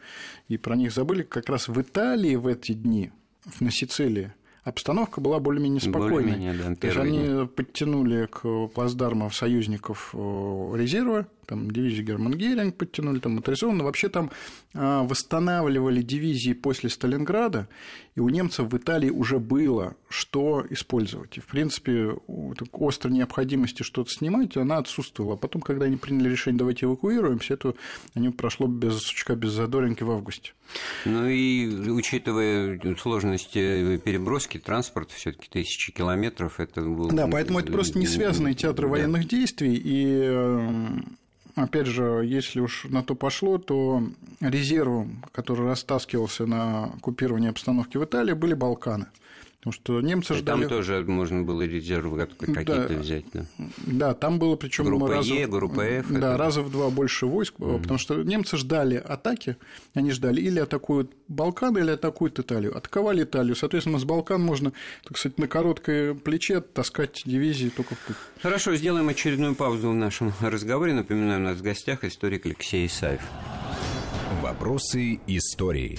и 0.48 0.56
про 0.56 0.76
них 0.76 0.92
забыли 0.92 1.22
как 1.22 1.48
раз 1.48 1.68
в 1.68 1.80
Италии 1.80 2.36
в 2.36 2.46
эти 2.46 2.72
дни, 2.72 3.12
на 3.60 3.70
Сицилии, 3.70 4.32
обстановка 4.64 5.20
была 5.20 5.40
более-менее 5.40 5.80
спокойной. 5.80 6.32
Более 6.32 6.52
да, 6.52 6.74
То 6.76 6.86
есть 6.86 6.98
они 6.98 7.46
подтянули 7.46 8.26
к 8.26 8.68
плацдармам 8.68 9.30
союзников 9.30 10.10
э, 10.14 10.72
резервы, 10.76 11.26
там 11.50 11.68
дивизию 11.68 12.06
Герман 12.06 12.34
Геринг 12.34 12.76
подтянули, 12.76 13.18
там 13.18 13.32
моторизованно. 13.32 13.82
Вообще 13.82 14.08
там 14.08 14.30
а, 14.72 15.02
восстанавливали 15.02 16.00
дивизии 16.00 16.52
после 16.52 16.88
Сталинграда, 16.88 17.68
и 18.14 18.20
у 18.20 18.28
немцев 18.28 18.72
в 18.72 18.76
Италии 18.76 19.10
уже 19.10 19.40
было 19.40 19.96
что 20.08 20.64
использовать. 20.70 21.38
И, 21.38 21.40
в 21.40 21.46
принципе, 21.46 22.14
острой 22.72 23.12
необходимости 23.12 23.82
что-то 23.82 24.10
снимать, 24.10 24.56
она 24.56 24.78
отсутствовала. 24.78 25.34
А 25.34 25.36
потом, 25.36 25.60
когда 25.60 25.86
они 25.86 25.96
приняли 25.96 26.28
решение, 26.28 26.58
давайте 26.58 26.86
эвакуируемся, 26.86 27.54
это 27.54 27.74
они 28.14 28.28
прошло 28.28 28.68
без 28.68 28.98
сучка, 28.98 29.34
без 29.34 29.50
задоринки 29.50 30.04
в 30.04 30.10
августе. 30.12 30.52
Ну 31.04 31.26
и 31.26 31.66
учитывая 31.90 32.80
сложности 32.96 33.96
переброски 33.98 34.58
транспорта, 34.58 35.14
все 35.14 35.32
таки 35.32 35.48
тысячи 35.50 35.90
километров, 35.90 36.60
это 36.60 36.80
было... 36.80 37.10
Да, 37.10 37.26
поэтому 37.26 37.58
это 37.58 37.72
просто 37.72 37.98
не 37.98 38.06
связанные 38.06 38.54
театры 38.54 38.86
да. 38.86 38.92
военных 38.92 39.26
действий, 39.26 39.80
и 39.82 41.00
опять 41.64 41.86
же, 41.86 42.22
если 42.24 42.60
уж 42.60 42.84
на 42.84 43.02
то 43.02 43.14
пошло, 43.14 43.58
то 43.58 44.02
резервом, 44.40 45.24
который 45.32 45.66
растаскивался 45.66 46.46
на 46.46 46.84
оккупирование 46.84 47.50
обстановки 47.50 47.96
в 47.96 48.04
Италии, 48.04 48.32
были 48.32 48.54
Балканы. 48.54 49.06
Потому 49.60 49.74
что 49.74 50.00
немцы 50.00 50.34
ждали... 50.36 50.60
Там 50.62 50.70
тоже 50.70 51.04
можно 51.04 51.42
было 51.42 51.60
резервы 51.60 52.26
какие-то 52.26 52.88
да, 52.88 52.94
взять. 52.94 53.26
Да. 53.34 53.44
да, 53.86 54.14
там 54.14 54.38
было 54.38 54.56
причем 54.56 54.84
группа 54.84 55.08
раза... 55.08 55.34
Е, 55.34 55.46
группа 55.46 55.82
F. 55.82 56.06
Да, 56.08 56.16
это... 56.16 56.36
раза 56.38 56.62
в 56.62 56.70
два 56.70 56.88
больше 56.88 57.26
войск, 57.26 57.56
mm. 57.58 57.82
потому 57.82 57.98
что 57.98 58.22
немцы 58.22 58.56
ждали 58.56 58.96
атаки, 58.96 59.58
они 59.92 60.12
ждали 60.12 60.40
или 60.40 60.60
атакуют 60.60 61.12
Балканы, 61.28 61.80
или 61.80 61.90
атакуют 61.90 62.38
Италию. 62.38 62.74
Атаковали 62.74 63.24
Италию, 63.24 63.54
соответственно, 63.54 63.98
с 63.98 64.04
Балкан 64.04 64.40
можно, 64.40 64.72
так 65.04 65.18
сказать, 65.18 65.36
на 65.36 65.46
короткое 65.46 66.14
плече 66.14 66.62
таскать 66.62 67.20
дивизии 67.26 67.68
только 67.68 67.96
в 67.96 67.98
путь. 67.98 68.16
Хорошо, 68.42 68.74
сделаем 68.76 69.10
очередную 69.10 69.54
паузу 69.54 69.90
в 69.90 69.94
нашем 69.94 70.32
разговоре. 70.40 70.94
Напоминаю, 70.94 71.38
у 71.38 71.44
нас 71.44 71.58
в 71.58 71.62
гостях 71.62 72.04
историк 72.04 72.46
Алексей 72.46 72.86
Исаев. 72.86 73.20
Вопросы 74.40 75.20
истории. 75.26 75.98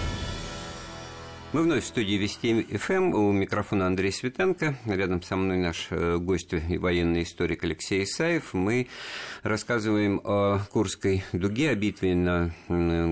Мы 1.53 1.63
вновь 1.63 1.83
в 1.83 1.87
студии 1.87 2.13
Вести 2.13 2.63
ФМ. 2.63 3.13
У 3.13 3.29
микрофона 3.33 3.85
Андрей 3.85 4.13
Светенко. 4.13 4.77
Рядом 4.85 5.21
со 5.21 5.35
мной 5.35 5.57
наш 5.57 5.87
э, 5.89 6.17
гость 6.17 6.53
и 6.53 6.77
военный 6.77 7.23
историк 7.23 7.65
Алексей 7.65 8.05
Исаев. 8.05 8.53
Мы 8.53 8.87
рассказываем 9.43 10.21
о 10.23 10.59
Курской 10.71 11.25
дуге, 11.33 11.71
о 11.71 11.75
битве 11.75 12.15
на 12.15 12.53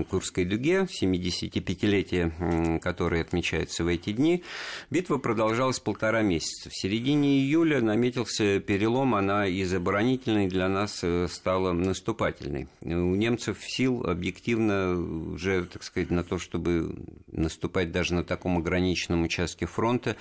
Курской 0.08 0.46
дуге, 0.46 0.86
75-летие, 0.90 2.78
которое 2.80 3.20
отмечается 3.20 3.84
в 3.84 3.88
эти 3.88 4.12
дни. 4.12 4.42
Битва 4.88 5.18
продолжалась 5.18 5.78
полтора 5.78 6.22
месяца. 6.22 6.70
В 6.70 6.74
середине 6.74 7.40
июля 7.40 7.82
наметился 7.82 8.58
перелом, 8.60 9.16
она 9.16 9.46
из 9.46 9.74
оборонительной 9.74 10.48
для 10.48 10.70
нас 10.70 11.00
э, 11.02 11.28
стала 11.30 11.74
наступательной. 11.74 12.68
У 12.80 13.14
немцев 13.16 13.58
сил 13.60 14.02
объективно 14.06 14.98
уже, 15.34 15.66
так 15.66 15.82
сказать, 15.82 16.10
на 16.10 16.24
то, 16.24 16.38
чтобы 16.38 16.96
наступать 17.30 17.92
даже 17.92 18.14
на 18.14 18.29
таком 18.30 18.58
ограниченном 18.58 19.24
участке 19.24 19.66
фронта 19.66 20.16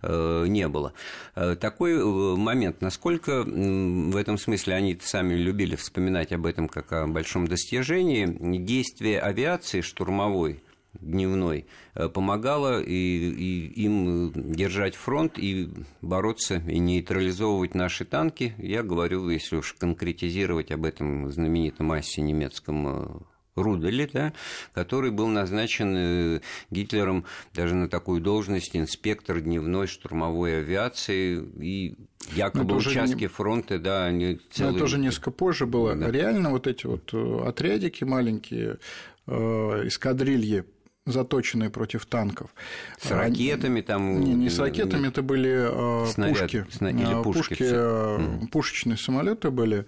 э, 0.00 0.46
не 0.48 0.68
было. 0.68 0.94
Э, 1.34 1.54
такой 1.54 1.92
э, 1.92 2.02
момент, 2.02 2.80
насколько 2.80 3.44
в 3.44 4.16
этом 4.16 4.38
смысле 4.38 4.74
они 4.74 4.98
сами 5.02 5.34
любили 5.34 5.76
вспоминать 5.76 6.32
об 6.32 6.46
этом 6.46 6.66
как 6.66 6.92
о 6.92 7.06
большом 7.06 7.46
достижении, 7.46 8.26
действие 8.58 9.20
авиации 9.20 9.82
штурмовой 9.82 10.62
дневной 10.94 11.66
помогало 12.14 12.82
и, 12.82 12.92
и 12.92 13.84
им 13.84 14.32
держать 14.34 14.94
фронт 14.94 15.38
и 15.38 15.70
бороться 16.02 16.56
и 16.68 16.78
нейтрализовывать 16.78 17.74
наши 17.74 18.04
танки. 18.04 18.54
Я 18.58 18.82
говорю, 18.82 19.28
если 19.30 19.56
уж 19.56 19.72
конкретизировать 19.72 20.70
об 20.70 20.84
этом 20.84 21.30
знаменитом 21.30 21.86
массе 21.86 22.20
немецком 22.20 23.24
Руделе, 23.54 24.08
да, 24.12 24.32
который 24.72 25.10
был 25.10 25.28
назначен 25.28 25.94
э, 25.96 26.40
Гитлером 26.70 27.24
даже 27.54 27.74
на 27.74 27.88
такую 27.88 28.20
должность 28.20 28.76
инспектор 28.76 29.40
дневной 29.40 29.86
штурмовой 29.86 30.58
авиации 30.58 31.42
и 31.60 31.96
якобы 32.34 32.76
участки 32.76 33.22
не... 33.22 33.26
фронта, 33.26 33.78
да, 33.78 34.06
они 34.06 34.40
целые... 34.50 34.72
Но 34.72 34.76
это 34.76 34.84
уже 34.84 34.98
несколько 34.98 35.30
позже 35.30 35.66
было. 35.66 35.94
Да. 35.94 36.10
Реально 36.10 36.50
вот 36.50 36.66
эти 36.66 36.86
вот 36.86 37.12
э, 37.12 37.42
отрядики 37.46 38.04
маленькие, 38.04 38.78
э, 39.26 39.32
эскадрильи 39.32 40.64
заточенные 41.04 41.70
против 41.70 42.06
танков. 42.06 42.54
С 43.00 43.10
ракетами 43.10 43.80
там? 43.80 44.20
Не, 44.20 44.34
не 44.34 44.50
с 44.50 44.58
ракетами, 44.58 45.08
это 45.08 45.22
были 45.22 45.52
а, 45.52 46.06
Снаряд, 46.06 46.38
пушки. 46.38 46.66
Или 46.80 47.12
а, 47.12 47.22
пушки, 47.22 47.48
пушки 47.48 47.62
mm. 47.64 48.48
пушечные 48.48 48.96
самолеты 48.96 49.50
были 49.50 49.86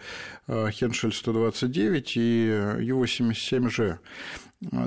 Хеншель 0.49 1.13
129 1.13 2.17
и 2.17 2.47
Ю-87Ж. 2.81 3.99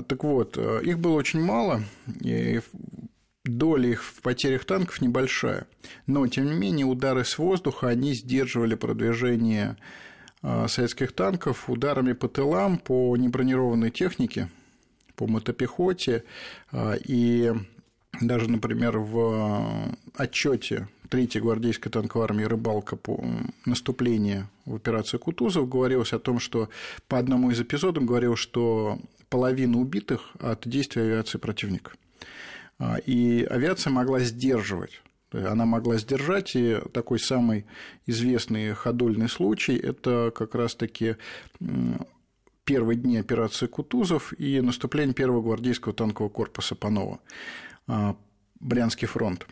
Так 0.08 0.24
вот, 0.24 0.56
их 0.58 0.98
было 0.98 1.12
очень 1.12 1.40
мало, 1.40 1.82
и 2.20 2.60
доля 3.44 3.88
их 3.88 4.02
в 4.02 4.20
потерях 4.20 4.64
танков 4.64 5.00
небольшая. 5.00 5.66
Но, 6.06 6.26
тем 6.26 6.46
не 6.46 6.54
менее, 6.54 6.84
удары 6.84 7.24
с 7.24 7.38
воздуха, 7.38 7.88
они 7.88 8.12
сдерживали 8.12 8.74
продвижение 8.74 9.76
советских 10.42 11.12
танков 11.12 11.70
ударами 11.70 12.12
по 12.12 12.28
тылам, 12.28 12.78
по 12.78 13.16
небронированной 13.16 13.90
технике, 13.90 14.48
по 15.18 15.26
мотопехоте. 15.26 16.24
А, 16.70 16.94
и 16.94 17.52
даже, 18.20 18.48
например, 18.48 18.98
в 18.98 19.94
отчете 20.14 20.88
Третьей 21.10 21.40
гвардейской 21.40 21.90
танковой 21.90 22.24
армии 22.24 22.44
«Рыбалка» 22.44 22.96
по 22.96 23.24
наступлению 23.66 24.48
в 24.66 24.74
операции 24.74 25.16
Кутузов 25.16 25.68
говорилось 25.68 26.12
о 26.12 26.18
том, 26.18 26.38
что 26.38 26.68
по 27.08 27.18
одному 27.18 27.50
из 27.50 27.60
эпизодов 27.60 28.04
говорилось, 28.04 28.38
что 28.38 28.98
половина 29.28 29.78
убитых 29.78 30.32
от 30.38 30.68
действия 30.68 31.02
авиации 31.02 31.38
противника. 31.38 31.92
А, 32.78 32.98
и 32.98 33.42
авиация 33.44 33.90
могла 33.90 34.20
сдерживать 34.20 35.02
она 35.30 35.66
могла 35.66 35.98
сдержать, 35.98 36.56
и 36.56 36.78
такой 36.94 37.18
самый 37.18 37.66
известный 38.06 38.72
ходульный 38.72 39.28
случай– 39.28 39.76
это 39.76 40.32
как 40.34 40.54
раз-таки 40.54 41.16
первые 42.68 42.98
дни 42.98 43.16
операции 43.16 43.66
Кутузов 43.66 44.34
и 44.38 44.60
наступление 44.60 45.14
первого 45.14 45.40
гвардейского 45.40 45.94
танкового 45.94 46.30
корпуса 46.30 46.74
Панова. 46.74 47.18
Брянский 48.60 49.08
фронт. 49.08 49.46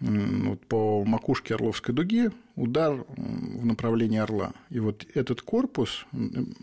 Вот 0.00 0.66
по 0.66 1.04
макушке 1.04 1.54
Орловской 1.54 1.94
дуги 1.94 2.32
удар 2.56 3.04
в 3.16 3.64
направлении 3.64 4.18
Орла. 4.18 4.52
И 4.68 4.80
вот 4.80 5.06
этот 5.14 5.42
корпус, 5.42 6.06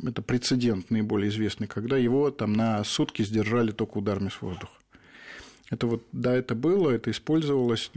это 0.06 0.22
прецедент 0.22 0.92
наиболее 0.92 1.30
известный, 1.30 1.68
когда 1.68 1.98
его 1.98 2.32
там 2.32 2.52
на 2.52 2.84
сутки 2.84 3.24
сдержали 3.24 3.72
только 3.72 3.98
ударами 4.00 4.28
с 4.28 4.42
воздуха. 4.42 4.74
Это 5.70 5.88
вот, 5.88 6.04
да, 6.12 6.36
это 6.36 6.56
было, 6.56 6.90
это 6.90 7.10
использовалось, 7.10 7.90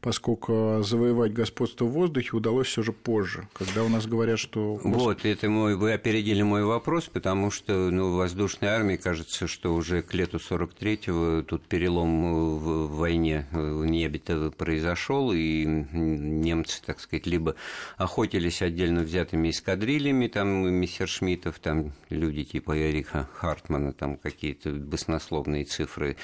поскольку 0.00 0.82
завоевать 0.82 1.32
господство 1.32 1.86
в 1.86 1.92
воздухе 1.92 2.36
удалось 2.36 2.66
все 2.66 2.82
же 2.82 2.92
позже, 2.92 3.48
когда 3.54 3.82
у 3.82 3.88
нас 3.88 4.06
говорят, 4.06 4.38
что... 4.38 4.78
Вот, 4.84 5.24
это 5.24 5.48
мой, 5.48 5.74
вы 5.74 5.94
опередили 5.94 6.42
мой 6.42 6.64
вопрос, 6.64 7.06
потому 7.06 7.50
что 7.50 7.90
ну, 7.90 8.14
воздушной 8.14 8.68
армии 8.68 8.96
кажется, 8.96 9.46
что 9.46 9.74
уже 9.74 10.02
к 10.02 10.12
лету 10.12 10.36
43-го 10.36 11.42
тут 11.42 11.64
перелом 11.64 12.58
в 12.58 12.94
войне 12.94 13.46
в 13.52 13.86
небе-то 13.86 14.52
произошел, 14.56 15.32
и 15.32 15.64
немцы, 15.64 16.82
так 16.84 17.00
сказать, 17.00 17.26
либо 17.26 17.56
охотились 17.96 18.60
отдельно 18.60 19.00
взятыми 19.00 19.48
эскадрильями, 19.48 20.28
там, 20.28 20.48
мессершмиттов, 20.72 21.58
там 21.58 21.94
люди 22.10 22.44
типа 22.44 22.78
Эриха 22.78 23.28
Хартмана, 23.34 23.92
там 23.94 24.18
какие-то 24.18 24.70
баснословные 24.70 25.64
цифры 25.64 26.16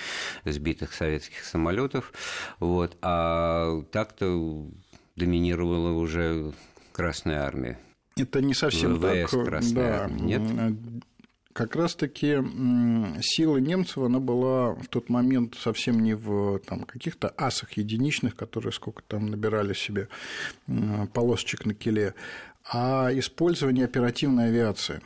сбитых 0.44 0.89
этих 0.90 0.94
советских 0.94 1.44
самолетов. 1.44 2.12
Вот. 2.58 2.96
А 3.02 3.82
так-то 3.92 4.66
доминировала 5.16 5.92
уже 5.92 6.52
Красная 6.92 7.42
Армия. 7.42 7.78
Это 8.16 8.40
не 8.40 8.54
совсем 8.54 8.96
ВВС, 8.96 9.30
так. 9.30 9.44
Красная 9.44 9.90
да. 9.90 10.04
Армия. 10.04 10.38
Нет? 10.38 10.74
Как 11.52 11.74
раз-таки 11.74 12.38
сила 13.20 13.56
немцев, 13.56 13.98
она 13.98 14.20
была 14.20 14.74
в 14.74 14.86
тот 14.88 15.08
момент 15.08 15.56
совсем 15.56 16.00
не 16.00 16.14
в 16.14 16.60
там, 16.60 16.84
каких-то 16.84 17.34
асах 17.36 17.72
единичных, 17.72 18.36
которые 18.36 18.72
сколько 18.72 19.02
там 19.02 19.26
набирали 19.26 19.74
себе 19.74 20.08
полосочек 21.12 21.66
на 21.66 21.74
киле, 21.74 22.14
а 22.72 23.10
использование 23.12 23.84
оперативной 23.84 24.46
авиации 24.46 25.00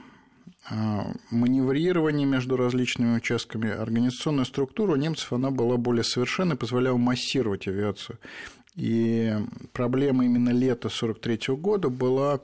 маневрирование 1.30 2.26
между 2.26 2.56
различными 2.56 3.16
участками, 3.16 3.70
организационная 3.70 4.44
структура 4.44 4.92
у 4.92 4.96
немцев 4.96 5.32
она 5.32 5.50
была 5.50 5.76
более 5.76 6.04
совершенной, 6.04 6.56
позволяла 6.56 6.96
массировать 6.96 7.68
авиацию. 7.68 8.18
И 8.74 9.32
проблема 9.72 10.24
именно 10.24 10.50
лета 10.50 10.88
1943 10.88 11.54
года 11.56 11.88
была 11.90 12.40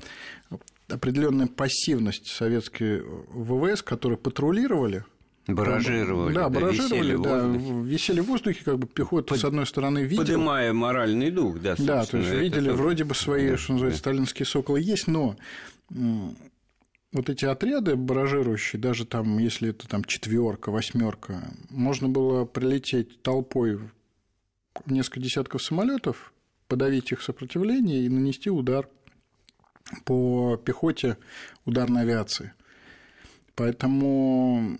определенная 0.89 1.47
пассивность 1.47 2.27
советской 2.27 3.03
ВВС, 3.33 3.83
которые 3.83 4.19
патрулировали, 4.19 5.05
Баражировали. 5.47 6.35
Да, 6.35 6.49
баражировали, 6.49 7.13
висели 7.13 7.17
да, 7.17 7.47
в 7.47 7.85
висели 7.85 8.21
в 8.21 8.27
воздухе, 8.27 8.63
как 8.65 8.79
бы 8.79 8.87
пехота, 8.87 9.29
Под... 9.29 9.41
с 9.41 9.45
одной 9.45 9.67
стороны, 9.67 10.01
видела. 10.01 10.25
Поднимая 10.25 10.73
моральный 10.73 11.31
дух, 11.31 11.59
да, 11.61 11.75
Да, 11.79 12.05
то 12.05 12.19
есть 12.19 12.31
видели 12.31 12.69
тоже... 12.69 12.83
вроде 12.83 13.05
бы 13.05 13.15
свои, 13.15 13.51
да, 13.51 13.57
что 13.57 13.73
называется, 13.73 14.03
да. 14.03 14.11
сталинские 14.11 14.47
соколы 14.47 14.81
есть, 14.81 15.07
но 15.09 15.37
вот 17.13 17.29
эти 17.29 17.45
отряды 17.45 17.97
баражирующие, 17.97 18.81
даже 18.81 19.05
там, 19.05 19.39
если 19.39 19.71
это 19.71 19.89
там 19.89 20.05
четверка, 20.05 20.71
восьмерка, 20.71 21.43
можно 21.69 22.09
было 22.09 22.45
прилететь 22.45 23.23
толпой 23.23 23.77
в 23.77 23.91
несколько 24.87 25.21
десятков 25.21 25.63
самолетов, 25.63 26.33
подавить 26.69 27.11
их 27.13 27.23
сопротивление 27.23 28.05
и 28.05 28.09
нанести 28.09 28.51
удар 28.51 28.89
по 30.05 30.57
пехоте 30.57 31.19
ударной 31.65 32.03
авиации. 32.03 32.53
Поэтому 33.57 34.79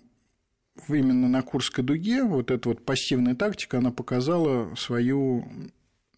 именно 0.89 1.29
на 1.29 1.43
Курской 1.43 1.83
дуге 1.83 2.23
вот 2.23 2.51
эта 2.51 2.69
вот 2.69 2.85
пассивная 2.85 3.35
тактика, 3.35 3.79
она 3.79 3.91
показала 3.91 4.75
свою, 4.77 5.45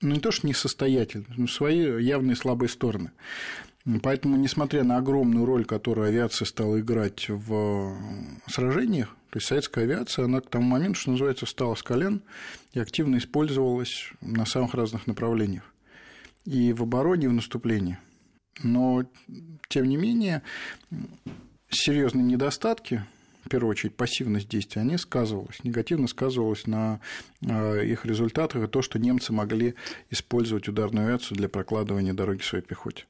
ну 0.03 0.15
не 0.15 0.21
то 0.21 0.31
что 0.31 0.47
несостоятельность, 0.47 1.39
но 1.39 1.47
свои 1.47 2.03
явные 2.03 2.37
слабые 2.37 2.69
стороны. 2.69 3.13
Поэтому, 4.03 4.37
несмотря 4.37 4.85
на 4.85 4.99
огромную 4.99 5.45
роль, 5.45 5.65
которую 5.65 6.09
авиация 6.09 6.47
стала 6.47 6.79
играть 6.81 7.29
в 7.29 7.97
сражениях, 8.47 9.17
то 9.31 9.39
есть 9.39 9.49
советская 9.49 9.85
авиация, 9.85 10.27
она 10.27 10.41
к 10.41 10.49
тому 10.49 10.69
моменту, 10.69 11.01
что 11.01 11.11
называется, 11.11 11.47
встала 11.47 11.75
с 11.75 11.83
колен 11.83 12.23
и 12.75 12.79
активно 12.79 13.17
использовалась 13.17 14.13
на 14.21 14.47
самых 14.47 14.75
разных 14.75 15.07
направлениях. 15.07 15.65
И 16.45 16.73
в 16.73 16.83
обороне, 16.83 17.25
и 17.27 17.29
в 17.29 17.33
наступлении. 17.33 17.99
Но, 18.63 19.05
тем 19.69 19.89
не 19.89 19.97
менее, 19.97 20.43
серьезные 21.71 22.25
недостатки 22.25 23.05
в 23.45 23.49
первую 23.49 23.71
очередь, 23.71 23.95
пассивность 23.95 24.49
действия, 24.49 24.83
они 24.83 24.97
сказывалась, 24.97 25.63
негативно 25.65 26.09
сказывалось 26.09 26.67
на 26.67 27.01
их 27.43 28.05
результатах 28.07 28.65
и 28.65 28.67
то, 28.69 28.83
что 28.83 28.99
немцы 28.99 29.33
могли 29.33 29.75
использовать 30.11 30.69
ударную 30.69 31.07
авиацию 31.07 31.37
для 31.37 31.49
прокладывания 31.49 32.15
дороги 32.15 32.43
своей 32.43 32.65
пехоте 32.65 33.05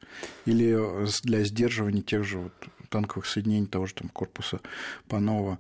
или 0.47 1.07
для 1.23 1.45
сдерживания 1.45 2.03
тех 2.03 2.25
же 2.25 2.39
вот 2.39 2.53
танковых 2.89 3.27
соединений 3.27 3.67
того 3.67 3.87
же 3.87 3.95
там 3.95 4.09
корпуса 4.09 4.61
Панова 5.09 5.59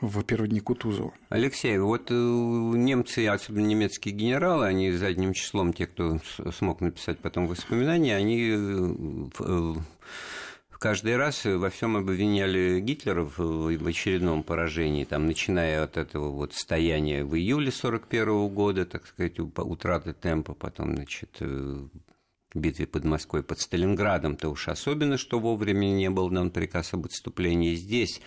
в 0.00 0.22
первые 0.22 0.50
дни 0.50 0.60
Кутузова. 0.60 1.12
Алексей, 1.28 1.78
вот 1.78 2.10
э, 2.10 2.14
немцы, 2.14 3.26
особенно 3.26 3.66
немецкие 3.66 4.14
генералы, 4.14 4.66
они 4.66 4.92
задним 4.92 5.32
числом, 5.32 5.72
те, 5.72 5.86
кто 5.86 6.20
смог 6.52 6.80
написать 6.80 7.18
потом 7.20 7.46
воспоминания, 7.46 8.16
они 8.16 8.50
э, 8.50 9.74
каждый 10.84 11.16
раз 11.16 11.46
во 11.46 11.70
всем 11.70 11.96
обвиняли 11.96 12.78
Гитлера 12.78 13.24
в 13.24 13.88
очередном 13.88 14.42
поражении, 14.42 15.04
там, 15.04 15.26
начиная 15.26 15.82
от 15.82 15.96
этого 15.96 16.28
вот 16.28 16.52
стояния 16.52 17.24
в 17.24 17.34
июле 17.34 17.68
1941 17.70 18.48
года, 18.54 18.84
так 18.84 19.06
сказать, 19.06 19.40
утраты 19.40 20.12
темпа, 20.12 20.52
потом, 20.52 20.94
значит, 20.94 21.40
битве 22.54 22.86
под 22.86 23.04
Москвой, 23.06 23.42
под 23.42 23.60
Сталинградом-то 23.60 24.50
уж 24.50 24.68
особенно, 24.68 25.16
что 25.16 25.38
вовремя 25.38 25.86
не 25.86 26.10
был 26.10 26.28
дан 26.28 26.50
приказ 26.50 26.92
об 26.92 27.06
отступлении. 27.06 27.74
Здесь 27.76 28.20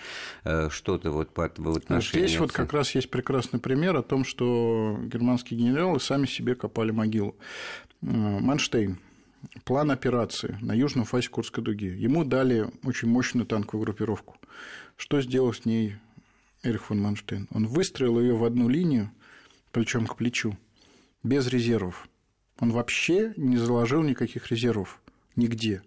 что-то 0.70 1.12
вот 1.12 1.30
по 1.36 1.46
отношению... 1.46 2.28
Здесь 2.28 2.40
вот 2.40 2.52
как 2.52 2.74
раз 2.74 2.96
есть 2.96 3.12
прекрасный 3.12 3.60
пример 3.60 3.96
о 3.98 4.02
том, 4.02 4.26
что 4.26 4.98
германские 5.04 5.60
генералы 5.60 6.00
сами 6.00 6.26
себе 6.26 6.56
копали 6.56 6.90
могилу. 6.90 7.36
Манштейн, 8.02 8.98
план 9.64 9.92
операции 9.92 10.58
на 10.62 10.74
южном 10.74 11.06
фасе 11.06 11.30
Курской 11.30 11.64
дуги. 11.64 11.88
Ему 11.88 12.24
дали 12.24 12.70
очень 12.84 13.08
мощную 13.08 13.46
танковую 13.46 13.86
группировку. 13.86 14.38
Что 14.96 15.22
сделал 15.22 15.54
с 15.54 15.66
ней 15.66 15.96
Эрих 16.64 16.86
фон 16.86 17.02
Манштейн? 17.02 17.48
Он 17.52 17.68
выстроил 17.68 18.20
ее 18.20 18.36
в 18.36 18.44
одну 18.44 18.68
линию, 18.68 19.12
плечом 19.72 20.08
к 20.08 20.16
плечу, 20.16 20.58
без 21.24 21.48
резервов. 21.48 22.10
Он 22.60 22.72
вообще 22.72 23.34
не 23.38 23.58
заложил 23.58 24.02
никаких 24.02 24.50
резервов 24.50 25.02
нигде. 25.36 25.84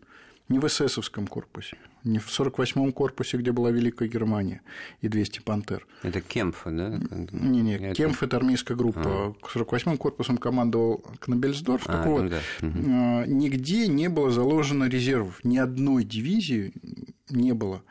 Ни 0.51 0.59
в 0.59 0.67
эсэсовском 0.67 1.29
корпусе, 1.29 1.79
ни 2.05 2.19
в 2.19 2.27
48-м 2.27 2.93
корпусе, 2.93 3.39
где 3.39 3.53
была 3.53 3.71
Великая 3.71 4.09
Германия 4.09 4.61
и 5.01 5.09
200 5.09 5.41
«Пантер». 5.41 5.87
Это 6.03 6.21
Кемф, 6.21 6.63
да? 6.65 7.01
Не-не, 7.31 7.77
это... 7.77 7.95
Кемф– 7.95 8.23
это 8.25 8.37
армейская 8.37 8.77
группа. 8.77 9.03
А. 9.05 9.35
48-м 9.43 9.97
корпусом 9.97 10.39
командовал 10.39 11.05
Кнабельсдорф. 11.21 11.89
А, 11.89 11.93
так 11.93 12.07
вот, 12.07 12.31
да. 12.31 12.41
угу. 12.61 13.31
нигде 13.31 13.87
не 13.87 14.09
было 14.09 14.31
заложено 14.31 14.89
резервов. 14.89 15.39
Ни 15.45 15.57
одной 15.57 16.03
дивизии 16.05 16.73
не 17.29 17.53
было 17.53 17.83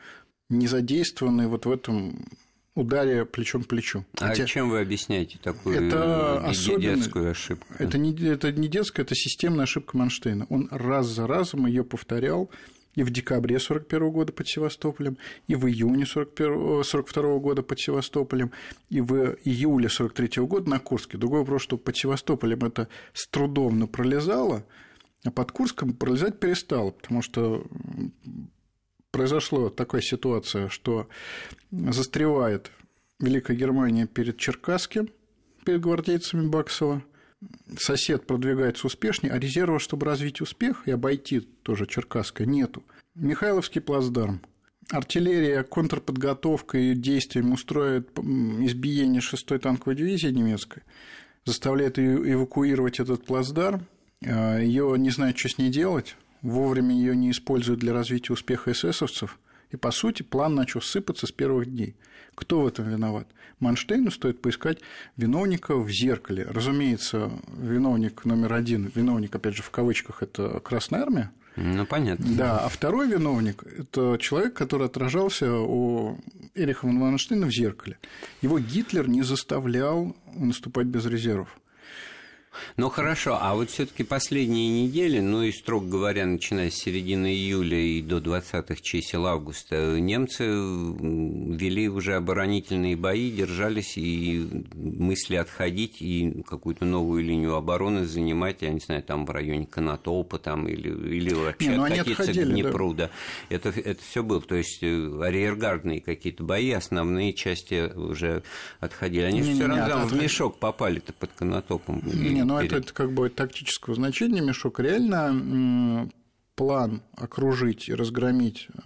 не 0.50 0.66
задействованной 0.66 1.46
вот 1.46 1.64
в 1.64 1.70
этом 1.70 2.26
ударе 2.74 3.24
плечом 3.24 3.64
к 3.64 3.68
плечу. 3.68 4.04
А 4.18 4.28
Хотя... 4.28 4.46
чем 4.46 4.70
вы 4.70 4.80
объясняете 4.80 5.38
такую 5.42 5.76
это 5.76 6.52
детскую 6.78 7.30
ошибку? 7.30 7.66
Это 7.78 7.98
не, 7.98 8.14
это 8.28 8.52
не 8.52 8.68
детская, 8.68 9.02
это 9.02 9.14
системная 9.14 9.64
ошибка 9.64 9.96
Манштейна. 9.96 10.46
Он 10.50 10.68
раз 10.70 11.06
за 11.06 11.26
разом 11.26 11.66
ее 11.66 11.84
повторял 11.84 12.50
и 12.96 13.02
в 13.02 13.10
декабре 13.10 13.56
1941 13.56 14.10
года 14.10 14.32
под 14.32 14.48
Севастополем, 14.48 15.16
и 15.46 15.54
в 15.54 15.66
июне 15.66 16.04
1942 16.04 17.38
года 17.38 17.62
под 17.62 17.78
Севастополем, 17.78 18.50
и 18.88 19.00
в 19.00 19.36
июле 19.44 19.86
1943 19.86 20.42
года 20.44 20.70
на 20.70 20.80
Курске. 20.80 21.16
Другой 21.16 21.40
вопрос, 21.40 21.62
что 21.62 21.76
под 21.76 21.96
Севастополем 21.96 22.64
это 22.64 22.88
с 23.12 23.28
трудом 23.28 23.86
пролезало, 23.86 24.66
а 25.24 25.30
под 25.30 25.52
Курском 25.52 25.92
пролезать 25.92 26.40
перестало, 26.40 26.90
потому 26.90 27.22
что 27.22 27.64
произошла 29.10 29.70
такая 29.70 30.02
ситуация, 30.02 30.68
что 30.68 31.08
застревает 31.70 32.70
Великая 33.18 33.56
Германия 33.56 34.06
перед 34.06 34.38
Черкасским, 34.38 35.10
перед 35.64 35.80
гвардейцами 35.80 36.48
Баксова, 36.48 37.02
сосед 37.78 38.26
продвигается 38.26 38.86
успешнее, 38.86 39.32
а 39.32 39.38
резерва, 39.38 39.78
чтобы 39.78 40.06
развить 40.06 40.40
успех 40.40 40.86
и 40.86 40.90
обойти 40.90 41.40
тоже 41.40 41.86
Черкасское, 41.86 42.46
нету. 42.46 42.82
Михайловский 43.14 43.80
плацдарм. 43.80 44.40
Артиллерия 44.90 45.62
контрподготовка 45.62 46.78
и 46.78 46.94
действиями 46.94 47.52
устроит 47.52 48.10
избиение 48.18 49.20
6-й 49.20 49.58
танковой 49.58 49.94
дивизии 49.94 50.28
немецкой, 50.28 50.82
заставляет 51.44 51.98
ее 51.98 52.32
эвакуировать 52.32 52.98
этот 52.98 53.24
плацдарм, 53.24 53.86
а, 54.24 54.58
ее 54.58 54.96
не 54.98 55.10
знают, 55.10 55.38
что 55.38 55.48
с 55.48 55.58
ней 55.58 55.70
делать, 55.70 56.16
вовремя 56.42 56.94
ее 56.94 57.16
не 57.16 57.30
используют 57.30 57.80
для 57.80 57.92
развития 57.92 58.32
успеха 58.32 58.72
эсэсовцев, 58.72 59.38
и, 59.70 59.76
по 59.76 59.90
сути, 59.90 60.22
план 60.22 60.54
начал 60.54 60.80
сыпаться 60.80 61.26
с 61.26 61.32
первых 61.32 61.66
дней. 61.66 61.94
Кто 62.34 62.62
в 62.62 62.66
этом 62.66 62.88
виноват? 62.88 63.28
Манштейну 63.60 64.10
стоит 64.10 64.40
поискать 64.40 64.78
виновника 65.16 65.76
в 65.76 65.90
зеркале. 65.90 66.44
Разумеется, 66.44 67.30
виновник 67.56 68.24
номер 68.24 68.54
один, 68.54 68.90
виновник, 68.94 69.34
опять 69.34 69.54
же, 69.54 69.62
в 69.62 69.70
кавычках, 69.70 70.22
это 70.22 70.60
Красная 70.60 71.02
Армия. 71.02 71.30
Ну, 71.56 71.84
понятно. 71.84 72.26
Да, 72.36 72.58
а 72.58 72.68
второй 72.68 73.08
виновник– 73.08 73.62
это 73.78 74.16
человек, 74.18 74.54
который 74.54 74.86
отражался 74.86 75.52
у 75.52 76.18
Эриха 76.54 76.86
Манштейна 76.86 77.46
в 77.46 77.50
зеркале. 77.50 77.98
Его 78.40 78.58
Гитлер 78.58 79.08
не 79.08 79.22
заставлял 79.22 80.16
наступать 80.34 80.86
без 80.86 81.04
резервов. 81.06 81.59
Ну 82.76 82.88
хорошо, 82.88 83.38
а 83.40 83.54
вот 83.54 83.70
все-таки 83.70 84.02
последние 84.02 84.84
недели, 84.84 85.20
ну 85.20 85.42
и, 85.42 85.52
строго 85.52 85.86
говоря, 85.86 86.26
начиная 86.26 86.70
с 86.70 86.74
середины 86.74 87.32
июля 87.32 87.78
и 87.78 88.02
до 88.02 88.18
20-х 88.18 88.76
чисел 88.82 89.26
августа, 89.26 90.00
немцы 90.00 90.44
вели 90.44 91.88
уже 91.88 92.14
оборонительные 92.14 92.96
бои, 92.96 93.30
держались 93.30 93.96
и 93.96 94.48
мысли 94.74 95.36
отходить 95.36 96.00
и 96.00 96.42
какую-то 96.46 96.84
новую 96.84 97.24
линию 97.24 97.54
обороны 97.54 98.04
занимать, 98.04 98.62
я 98.62 98.70
не 98.70 98.80
знаю, 98.80 99.02
там 99.02 99.26
в 99.26 99.30
районе 99.30 99.66
Конотопа 99.66 100.38
там, 100.38 100.66
или, 100.68 100.88
или 100.88 101.32
вообще 101.32 101.68
не, 101.68 101.76
ну 101.76 101.84
откатиться 101.84 102.32
к 102.32 102.34
Днепру. 102.34 102.94
Да. 102.94 103.00
Да. 103.00 103.10
Это, 103.48 103.70
это 103.70 104.02
все 104.02 104.22
было. 104.22 104.40
То 104.40 104.54
есть 104.54 104.82
э, 104.82 105.20
арьергардные 105.22 106.00
какие-то 106.00 106.44
бои, 106.44 106.70
основные 106.72 107.32
части 107.32 107.92
уже 107.94 108.42
отходили. 108.80 109.22
Они 109.22 109.40
не, 109.40 109.54
все 109.54 109.66
равно 109.66 110.06
в 110.06 110.14
мешок 110.14 110.58
попали-то 110.58 111.12
под 111.12 111.30
Конотопом. 111.32 112.02
Не, 112.04 112.39
ну 112.44 112.58
это, 112.58 112.76
это 112.76 112.92
как 112.92 113.12
бы 113.12 113.28
тактического 113.28 113.94
значения 113.94 114.40
мешок. 114.40 114.80
Реально 114.80 116.10
план 116.60 117.00
окружить 117.16 117.88
и 117.88 117.94
разгромить 117.94 118.68
э, 118.68 118.80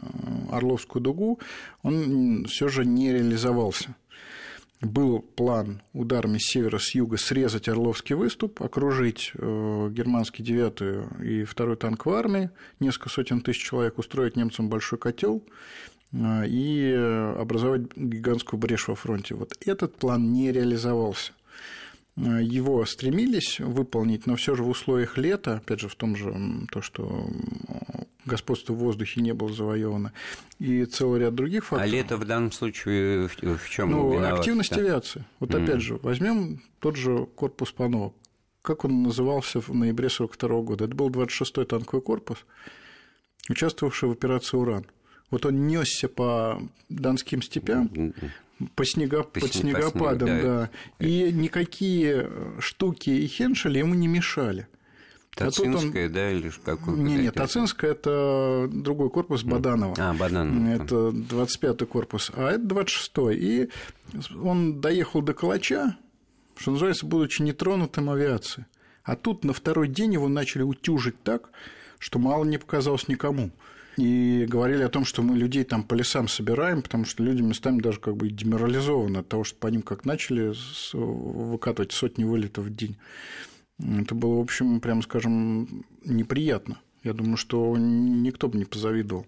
Орловскую 0.52 1.02
дугу, 1.02 1.40
он 1.82 2.44
все 2.44 2.68
же 2.68 2.84
не 2.86 3.12
реализовался. 3.12 3.96
Был 4.80 5.18
план 5.18 5.82
ударами 5.92 6.38
с 6.38 6.52
севера, 6.52 6.78
с 6.78 6.94
юга 6.94 7.16
срезать 7.16 7.68
Орловский 7.68 8.14
выступ, 8.14 8.62
окружить 8.62 9.32
э, 9.34 9.88
германский 9.90 10.44
9 10.44 11.24
и 11.24 11.44
2 11.44 11.74
танковой 11.74 12.18
армии, 12.20 12.50
несколько 12.78 13.08
сотен 13.08 13.40
тысяч 13.40 13.64
человек, 13.64 13.98
устроить 13.98 14.36
немцам 14.36 14.68
большой 14.68 15.00
котел 15.00 15.42
э, 16.12 16.46
и 16.46 16.92
образовать 16.92 17.82
гигантскую 17.96 18.60
брешь 18.60 18.86
во 18.86 18.94
фронте. 18.94 19.34
Вот 19.34 19.52
этот 19.66 19.96
план 19.96 20.32
не 20.32 20.52
реализовался. 20.52 21.32
Э, 22.16 22.40
его 22.42 22.84
стремились 22.86 23.58
выполнить, 23.58 24.26
но 24.26 24.36
все 24.36 24.54
же 24.54 24.62
в 24.62 24.68
условиях 24.68 25.18
лета, 25.18 25.56
опять 25.56 25.80
же, 25.80 25.88
в 25.88 25.96
том 25.96 26.14
же, 26.14 26.32
то, 26.70 26.80
что 26.80 27.28
господство 28.24 28.72
в 28.72 28.76
воздухе 28.76 29.20
не 29.20 29.34
было 29.34 29.52
завоевано, 29.52 30.12
и 30.58 30.84
целый 30.84 31.20
ряд 31.20 31.34
других 31.34 31.64
факторов. 31.64 31.92
А 31.92 31.94
лето 31.94 32.16
в 32.16 32.24
данном 32.24 32.52
случае 32.52 33.28
в 33.28 33.68
чем 33.68 33.90
Ну, 33.90 34.24
активность 34.24 34.70
да? 34.70 34.80
авиации. 34.80 35.24
Вот 35.40 35.50
mm. 35.50 35.64
опять 35.64 35.80
же, 35.80 35.96
возьмем 35.96 36.62
тот 36.78 36.96
же 36.96 37.26
корпус 37.34 37.72
Панова. 37.72 38.14
Как 38.62 38.84
он 38.84 39.02
назывался 39.02 39.60
в 39.60 39.68
ноябре 39.74 40.06
1942 40.06 40.60
года? 40.62 40.84
Это 40.86 40.94
был 40.94 41.10
26-й 41.10 41.66
танковый 41.66 42.00
корпус, 42.00 42.46
участвовавший 43.50 44.08
в 44.08 44.12
операции 44.12 44.56
«Уран». 44.56 44.86
Вот 45.30 45.44
он 45.44 45.66
несся 45.66 46.08
по 46.08 46.62
донским 46.88 47.42
степям, 47.42 47.90
по, 48.74 48.84
снега, 48.84 49.22
по, 49.22 49.40
под 49.40 49.54
снегопадом, 49.54 50.28
по 50.28 50.34
снегу, 50.34 50.42
да. 50.42 50.70
да. 50.98 51.04
И 51.04 51.32
никакие 51.32 52.30
штуки 52.58 53.10
и 53.10 53.26
хеншели 53.26 53.78
ему 53.78 53.94
не 53.94 54.06
мешали. 54.06 54.68
Тацинская, 55.34 56.04
а 56.04 56.06
он... 56.06 56.12
да, 56.12 56.30
или 56.30 56.52
какой 56.64 56.96
Не, 56.96 57.16
нет, 57.16 57.34
Тацинская– 57.34 57.90
это 57.92 58.68
другой 58.70 59.10
корпус 59.10 59.42
Баданова. 59.42 59.94
А, 59.98 60.14
Баданова. 60.14 60.68
Это 60.68 60.94
25-й 60.94 61.86
корпус, 61.86 62.30
а 62.34 62.52
это 62.52 62.62
26-й. 62.62 63.36
И 63.36 63.70
он 64.40 64.80
доехал 64.80 65.22
до 65.22 65.34
Калача, 65.34 65.96
что 66.56 66.70
называется, 66.70 67.06
будучи 67.06 67.42
нетронутым 67.42 68.10
авиацией. 68.10 68.66
А 69.02 69.16
тут 69.16 69.44
на 69.44 69.52
второй 69.52 69.88
день 69.88 70.14
его 70.14 70.28
начали 70.28 70.62
утюжить 70.62 71.20
так, 71.24 71.50
что 71.98 72.20
мало 72.20 72.44
не 72.44 72.58
показалось 72.58 73.08
никому 73.08 73.50
и 73.96 74.46
говорили 74.48 74.82
о 74.82 74.88
том, 74.88 75.04
что 75.04 75.22
мы 75.22 75.36
людей 75.36 75.64
там 75.64 75.82
по 75.84 75.94
лесам 75.94 76.28
собираем, 76.28 76.82
потому 76.82 77.04
что 77.04 77.22
люди 77.22 77.42
местами 77.42 77.80
даже 77.80 78.00
как 78.00 78.16
бы 78.16 78.28
деморализованы 78.28 79.18
от 79.18 79.28
того, 79.28 79.44
что 79.44 79.58
по 79.58 79.68
ним 79.68 79.82
как 79.82 80.04
начали 80.04 80.52
выкатывать 80.92 81.92
сотни 81.92 82.24
вылетов 82.24 82.64
в 82.64 82.74
день. 82.74 82.96
Это 83.78 84.14
было, 84.14 84.36
в 84.36 84.40
общем, 84.40 84.80
прямо 84.80 85.02
скажем, 85.02 85.84
неприятно. 86.04 86.78
Я 87.04 87.12
думаю, 87.12 87.36
что 87.36 87.76
никто 87.76 88.48
бы 88.48 88.56
не 88.56 88.64
позавидовал 88.64 89.26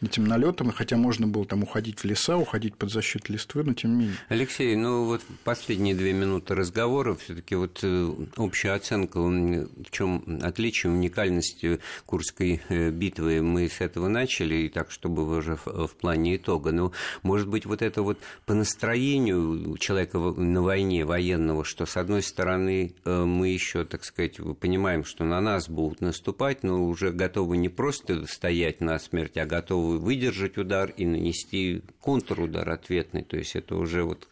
этим 0.00 0.24
налетам, 0.24 0.70
хотя 0.70 0.96
можно 0.96 1.26
было 1.26 1.44
там 1.44 1.64
уходить 1.64 1.98
в 1.98 2.04
леса, 2.04 2.36
уходить 2.36 2.76
под 2.76 2.92
защиту 2.92 3.32
листвы, 3.32 3.64
но 3.64 3.74
тем 3.74 3.90
не 3.90 3.96
менее. 3.96 4.16
Алексей, 4.28 4.76
ну 4.76 5.04
вот 5.04 5.22
последние 5.42 5.96
две 5.96 6.12
минуты 6.12 6.54
разговора, 6.54 7.16
все-таки 7.16 7.56
вот 7.56 7.80
э, 7.82 8.14
общая 8.36 8.72
оценка, 8.72 9.18
в 9.18 9.90
чем 9.90 10.40
отличие, 10.42 10.92
уникальность 10.92 11.64
Курской 12.06 12.60
э, 12.68 12.90
битвы, 12.90 13.42
мы 13.42 13.68
с 13.68 13.80
этого 13.80 14.06
начали, 14.06 14.54
и 14.54 14.68
так, 14.68 14.92
чтобы 14.92 15.36
уже 15.36 15.58
в, 15.64 15.88
плане 16.00 16.36
итога. 16.36 16.70
Но, 16.70 16.92
может 17.22 17.48
быть, 17.48 17.66
вот 17.66 17.82
это 17.82 18.02
вот 18.02 18.18
по 18.44 18.54
настроению 18.54 19.76
человека 19.78 20.18
на 20.18 20.62
войне 20.62 21.04
военного, 21.04 21.64
что, 21.64 21.86
с 21.86 21.96
одной 21.96 22.22
стороны, 22.22 22.94
э, 23.04 23.24
мы 23.24 23.48
еще, 23.48 23.84
так 23.84 24.04
сказать, 24.04 24.38
понимаем, 24.60 25.04
что 25.04 25.24
на 25.24 25.40
нас 25.40 25.68
будут 25.68 26.00
наступать, 26.00 26.62
но 26.62 26.84
уже 26.84 27.15
готовы 27.16 27.56
не 27.56 27.68
просто 27.68 28.26
стоять 28.26 28.80
на 28.80 28.98
смерть, 28.98 29.36
а 29.36 29.46
готовы 29.46 29.98
выдержать 29.98 30.58
удар 30.58 30.90
и 30.96 31.04
нанести 31.04 31.82
контрудар 32.00 32.68
ответный. 32.70 33.22
То 33.22 33.36
есть 33.36 33.56
это 33.56 33.76
уже 33.76 34.04
вот 34.04 34.28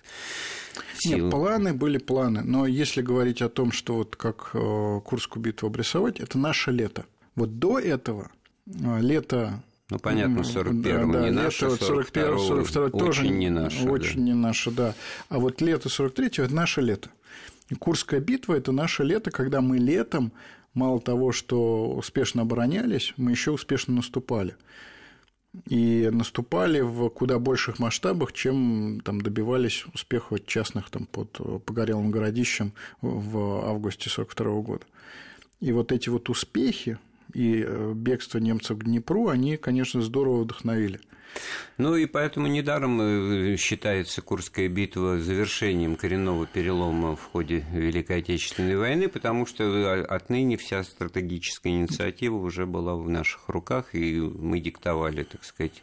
Силы. 0.98 1.22
Нет, 1.22 1.30
планы 1.30 1.74
были 1.74 1.98
планы, 1.98 2.42
но 2.42 2.66
если 2.66 3.02
говорить 3.02 3.42
о 3.42 3.48
том, 3.48 3.72
что 3.72 3.94
вот 3.94 4.16
как 4.16 4.50
э, 4.54 5.00
Курскую 5.04 5.42
битву 5.42 5.68
обрисовать, 5.68 6.20
это 6.20 6.38
наше 6.38 6.70
лето. 6.70 7.06
Вот 7.36 7.58
до 7.58 7.78
этого 7.78 8.30
э, 8.66 9.00
лето 9.00 9.62
ну, 9.90 9.98
понятно, 9.98 10.42
41 10.42 10.82
да, 11.12 11.18
да, 11.18 11.24
не 11.24 11.30
наше, 11.30 11.76
41 11.76 12.38
42 12.38 12.90
тоже 12.90 13.22
очень 13.22 13.38
не 13.38 13.50
наше. 13.50 13.88
Очень 13.88 14.16
да. 14.16 14.22
не 14.22 14.34
наше, 14.34 14.70
да. 14.70 14.94
А 15.28 15.38
вот 15.38 15.60
лето 15.60 15.88
43 15.88 16.44
это 16.44 16.54
наше 16.54 16.80
лето. 16.80 17.10
И 17.68 17.74
Курская 17.74 18.20
битва– 18.20 18.54
это 18.56 18.72
наше 18.72 19.04
лето, 19.04 19.30
когда 19.30 19.60
мы 19.60 19.78
летом 19.78 20.32
мало 20.74 21.00
того, 21.00 21.32
что 21.32 21.90
успешно 21.90 22.42
оборонялись, 22.42 23.14
мы 23.16 23.30
еще 23.30 23.52
успешно 23.52 23.94
наступали. 23.94 24.56
И 25.68 26.10
наступали 26.12 26.80
в 26.80 27.08
куда 27.10 27.38
больших 27.38 27.78
масштабах, 27.78 28.32
чем 28.32 29.00
там, 29.04 29.20
добивались 29.20 29.84
успеха 29.94 30.40
частных 30.40 30.90
там, 30.90 31.06
под 31.06 31.30
Погорелым 31.64 32.10
городищем 32.10 32.72
в 33.00 33.64
августе 33.64 34.10
1942 34.10 34.62
года. 34.62 34.84
И 35.60 35.70
вот 35.70 35.92
эти 35.92 36.08
вот 36.08 36.28
успехи 36.28 36.98
и 37.34 37.64
э, 37.66 37.92
бегство 37.94 38.38
немцев 38.38 38.78
к 38.78 38.84
Днепру, 38.84 39.28
они, 39.28 39.56
конечно, 39.56 40.00
здорово 40.02 40.42
вдохновили. 40.42 41.00
Ну 41.76 41.96
и 41.96 42.06
поэтому 42.06 42.46
недаром 42.46 43.00
э, 43.00 43.56
считается 43.56 44.22
Курская 44.22 44.68
битва 44.68 45.18
завершением 45.18 45.96
коренного 45.96 46.46
перелома 46.46 47.16
в 47.16 47.24
ходе 47.24 47.64
Великой 47.72 48.18
Отечественной 48.18 48.76
войны, 48.76 49.08
потому 49.08 49.46
что 49.46 49.64
э, 49.64 50.04
отныне 50.04 50.56
вся 50.56 50.84
стратегическая 50.84 51.70
инициатива 51.70 52.36
уже 52.36 52.66
была 52.66 52.94
в 52.94 53.08
наших 53.08 53.48
руках, 53.48 53.94
и 53.94 54.20
мы 54.20 54.60
диктовали, 54.60 55.24
так 55.24 55.44
сказать, 55.44 55.82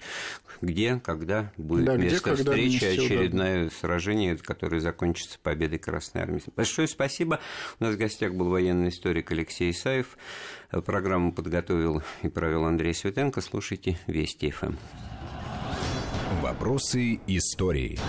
где, 0.62 1.02
когда 1.04 1.52
будет 1.58 1.86
да, 1.86 1.98
место 1.98 2.34
где, 2.34 2.44
встречи, 2.44 2.86
очередное 2.86 3.66
да. 3.66 3.72
сражение, 3.72 4.38
которое 4.38 4.80
закончится 4.80 5.38
победой 5.42 5.80
Красной 5.80 6.22
Армии. 6.22 6.42
Большое 6.56 6.88
спасибо. 6.88 7.40
У 7.80 7.84
нас 7.84 7.96
в 7.96 7.98
гостях 7.98 8.34
был 8.34 8.50
военный 8.50 8.90
историк 8.90 9.32
Алексей 9.32 9.72
Исаев. 9.72 10.18
Программу 10.86 11.34
подготовил 11.34 12.02
и 12.22 12.30
провел 12.30 12.66
Андрей 12.66 12.94
Светенко. 12.94 13.42
Слушайте 13.42 13.98
Вести 14.08 14.52
ФМ. 14.52 14.76
Вопросы 16.42 17.20
истории. 17.28 18.00